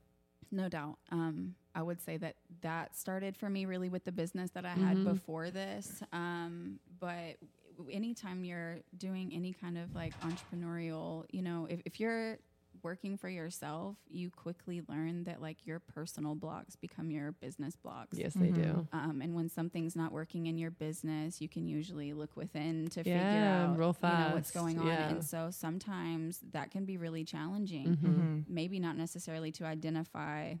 [0.51, 0.99] No doubt.
[1.11, 4.73] Um, I would say that that started for me really with the business that I
[4.75, 5.03] had Mhm.
[5.05, 6.03] before this.
[6.11, 7.09] Um, but
[7.39, 7.49] w-
[7.91, 12.37] anytime you're doing any kind of like entrepreneurial, you know, if, if you're
[12.81, 18.17] working for yourself, you quickly learn that like your personal blocks become your business blocks.
[18.17, 18.87] Yes, they do.
[18.91, 23.03] Um, and when something's not working in your business, you can usually look within to
[23.03, 24.87] figure out real you know, what's going on.
[24.87, 25.09] Yeah.
[25.11, 28.03] And so sometimes that can be really challenging Mhm.
[28.03, 28.43] Mhm.
[28.47, 30.55] maybe not necessarily to identify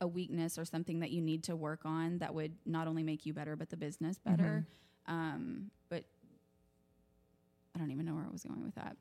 [0.00, 3.24] a weakness or something that you need to work on that would not only make
[3.24, 4.66] you better but the business better
[5.06, 5.83] um, but
[7.74, 8.96] i don't even know where i was going with that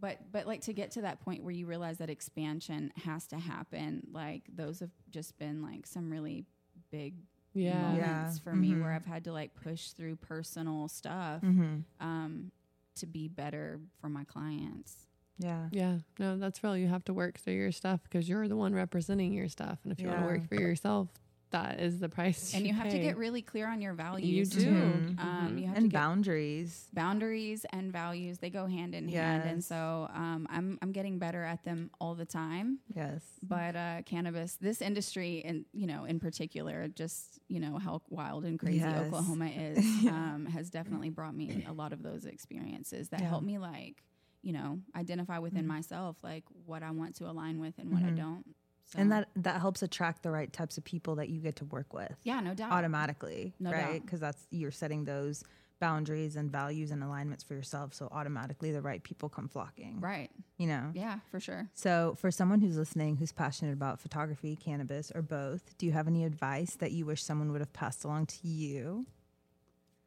[0.00, 3.36] but but like to get to that point where you realize that expansion has to
[3.38, 6.44] happen like those have just been like some really
[6.90, 7.14] big
[7.52, 7.80] Yeah.
[7.80, 8.42] moments Yeah.
[8.42, 8.96] for me where Mhm.
[8.96, 11.80] i've had to like push through personal stuff Mm-hmm.
[12.06, 12.50] um,
[12.96, 15.06] to be better for my clients
[15.38, 15.68] Yeah.
[15.72, 15.98] Yeah.
[16.20, 16.76] No, that's real.
[16.76, 19.80] You have to work through your stuff because you're the one representing your stuff.
[19.82, 21.08] And if you want to work for yourself,
[21.54, 22.52] that is the price.
[22.54, 24.70] and you have to get really clear on your values You do.
[24.74, 25.18] Mhm.
[25.24, 26.88] Um, you have And to get boundaries.
[26.92, 31.42] boundaries and values they go hand in hand and so um, I'm, I'm getting better
[31.44, 33.22] at them all the time Yes.
[33.42, 38.44] but uh, cannabis this industry and you know in particular just you know how wild
[38.44, 39.06] and crazy Yes.
[39.06, 43.28] oklahoma is um, has definitely brought me a lot of those experiences that Yeah.
[43.28, 44.02] help me like
[44.42, 45.68] you know identify within Mhm.
[45.76, 48.16] myself like what i want to align with and what i Mhm.
[48.24, 48.46] don't
[48.86, 51.64] so, And that that helps attract the right types of people that you get to
[51.64, 52.14] work with.
[52.22, 54.00] yeah no doubt automatically, No right?
[54.04, 55.42] Because that's you're setting those
[55.80, 57.92] boundaries and values and alignments for yourself.
[57.94, 60.00] So automatically the right people come flocking.
[60.00, 60.30] Right.
[60.56, 60.90] You know?
[60.94, 61.68] Yeah, for sure.
[61.74, 66.06] So, for someone who's listening who's passionate about photography, cannabis, or both, do you have
[66.06, 69.06] any advice that you wish someone would have passed along to you?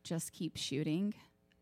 [0.04, 1.14] Just keep shooting.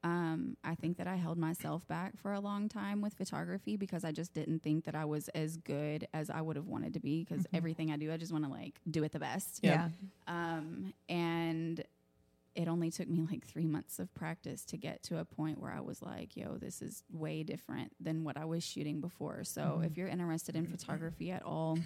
[0.06, 4.06] Um, I think that I held myself back for a long time with photography because
[4.06, 7.00] I just didn't think that I was as good as I would have wanted to
[7.00, 9.62] be because everything I do, I just want to like do it the best.
[9.64, 9.90] Yeah.
[10.28, 11.84] Um, and
[12.54, 15.72] it only took me like three months of practice to get to a point where
[15.72, 19.44] I was like, yo, this is way different than what I was shooting before.
[19.44, 21.80] So if you're interested in photography at all,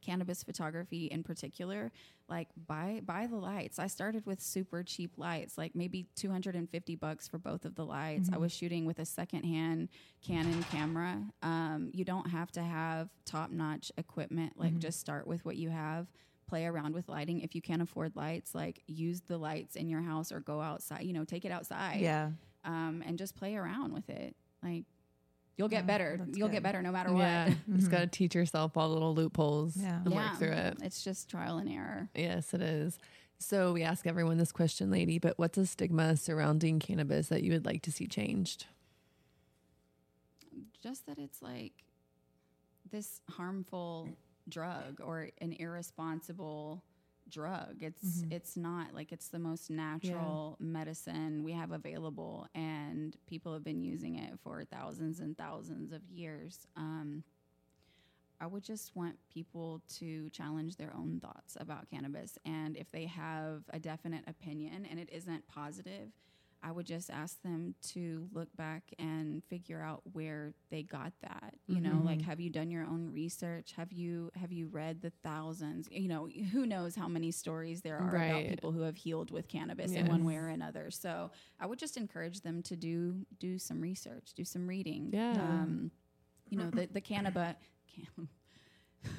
[0.00, 1.92] cannabis photography in particular,
[2.28, 3.78] like buy buy the lights.
[3.78, 8.28] I started with super cheap lights, like maybe 250 bucks for both of the lights.
[8.32, 9.88] I was shooting with a secondhand
[10.26, 11.22] Canon camera.
[11.42, 14.54] Um, you don't have to have top notch equipment.
[14.56, 16.06] Like just start with what you have.
[16.48, 17.40] Play around with lighting.
[17.40, 21.02] If you can't afford lights, like use the lights in your house or go outside.
[21.02, 22.00] You know, take it outside.
[22.00, 22.30] Yeah.
[22.64, 24.36] Um, and just play around with it.
[24.62, 24.84] Like
[25.56, 26.26] you'll get Yeah, better.
[26.32, 26.54] You'll good.
[26.54, 27.20] get better no matter what.
[27.20, 27.44] Yeah.
[27.48, 27.56] what.
[27.76, 27.90] Just mm-hmm.
[27.90, 30.00] got to teach yourself all the little loopholes Yeah.
[30.04, 30.78] and work through it.
[30.82, 32.08] It's just trial and error.
[32.14, 32.98] Yes, it is.
[33.38, 37.52] So we ask everyone this question, Ladye, but what's a stigma surrounding cannabis that you
[37.52, 38.66] would like to see changed?
[40.82, 41.72] just that it's like
[42.92, 44.08] this harmful
[44.48, 46.82] drug or an irresponsible
[47.30, 47.82] drug.
[47.82, 53.64] It's it's not like it's the most natural medicine we have available, and people have
[53.64, 56.66] been using it for thousands and thousands of years.
[56.76, 57.24] Um,
[58.40, 63.06] I would just want people to challenge their own thoughts about cannabis, and if they
[63.06, 66.10] have a definite opinion and it isn't positive,
[66.62, 71.54] I would just ask them to look back and figure out where they got that.
[71.66, 73.72] You know, like have you done your own research?
[73.76, 75.88] Have you have you read the thousands?
[75.90, 78.26] You know, who knows how many stories there are Right.
[78.26, 80.90] about people who have healed with cannabis in one way or another.
[80.90, 81.30] So
[81.60, 85.10] I would just encourage them to do do some research, do some reading.
[85.12, 85.32] Yeah.
[85.32, 85.90] Um,
[86.48, 87.54] you know, the the cannabis.
[87.94, 88.28] Can-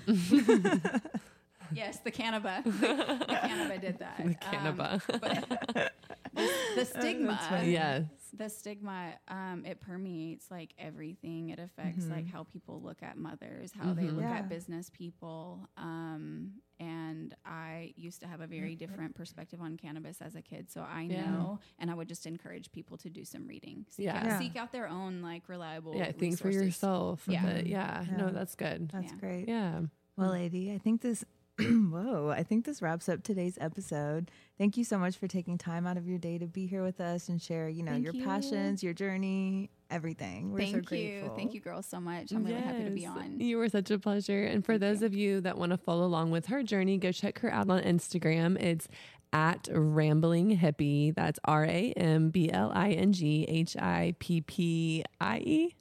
[1.73, 2.63] yes, the cannabis.
[2.65, 4.17] The, cannabis did that.
[4.17, 5.03] The Um, cannabis.
[5.07, 5.71] but
[6.33, 8.03] the, the stigma yes.
[8.33, 13.71] the stigma um, it permeates like everything it affects like how people look at mothers
[13.77, 14.37] how they look Yeah.
[14.39, 20.21] at business people um, and i used to have a very different perspective on cannabis
[20.21, 21.25] as a kid so i Yeah.
[21.31, 24.17] know and i would just encourage people to do some reading seek, Yeah.
[24.17, 24.39] out, Yeah.
[24.39, 27.23] seek out their own like reliable Yeah, think for yourself.
[27.27, 27.43] Yeah.
[27.45, 27.61] Yeah.
[27.65, 28.03] yeah.
[28.07, 28.17] Yeah.
[28.17, 28.89] No, that's good.
[28.89, 29.17] That's Yeah.
[29.19, 29.47] great.
[29.47, 29.81] Yeah.
[30.17, 31.23] Well, Ladye, I think this.
[31.59, 32.29] whoa!
[32.35, 34.29] I think this wraps up today's episode.
[34.57, 36.99] Thank you so much for taking time out of your day to be here with
[37.01, 38.23] us and share, you know, Thank your you.
[38.23, 40.51] passions, your journey, everything.
[40.51, 43.39] We're so thank you thank you girls so much i'm really happy to be on
[43.39, 44.43] You were such a pleasure.
[44.43, 47.39] And for those of you that want to follow along with her journey, go check
[47.39, 48.61] her out on Instagram.
[48.61, 48.87] It's
[49.33, 51.13] at Rambling Hippie.
[51.15, 55.75] That's R A M B L I N G H I P P I E.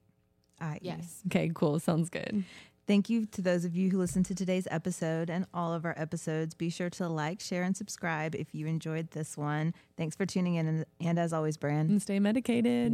[0.58, 1.78] I- yes Okay, cool.
[1.78, 2.44] Sounds good.
[2.86, 5.94] Thank you to those of you who listened to today's episode and all of our
[5.98, 6.54] episodes.
[6.54, 9.74] Be sure to like, share, and subscribe if you enjoyed this one.
[9.96, 10.68] Thanks for tuning in.
[10.68, 11.88] And, and as always, Bran.
[11.88, 12.92] And stay medicated.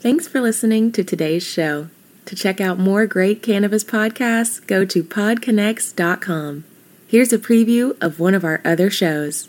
[0.00, 1.88] Thanks for listening to today's show.
[2.26, 6.64] To check out more great cannabis podcasts, go to podconnects.com.
[7.06, 9.48] Here's a preview of one of our other shows.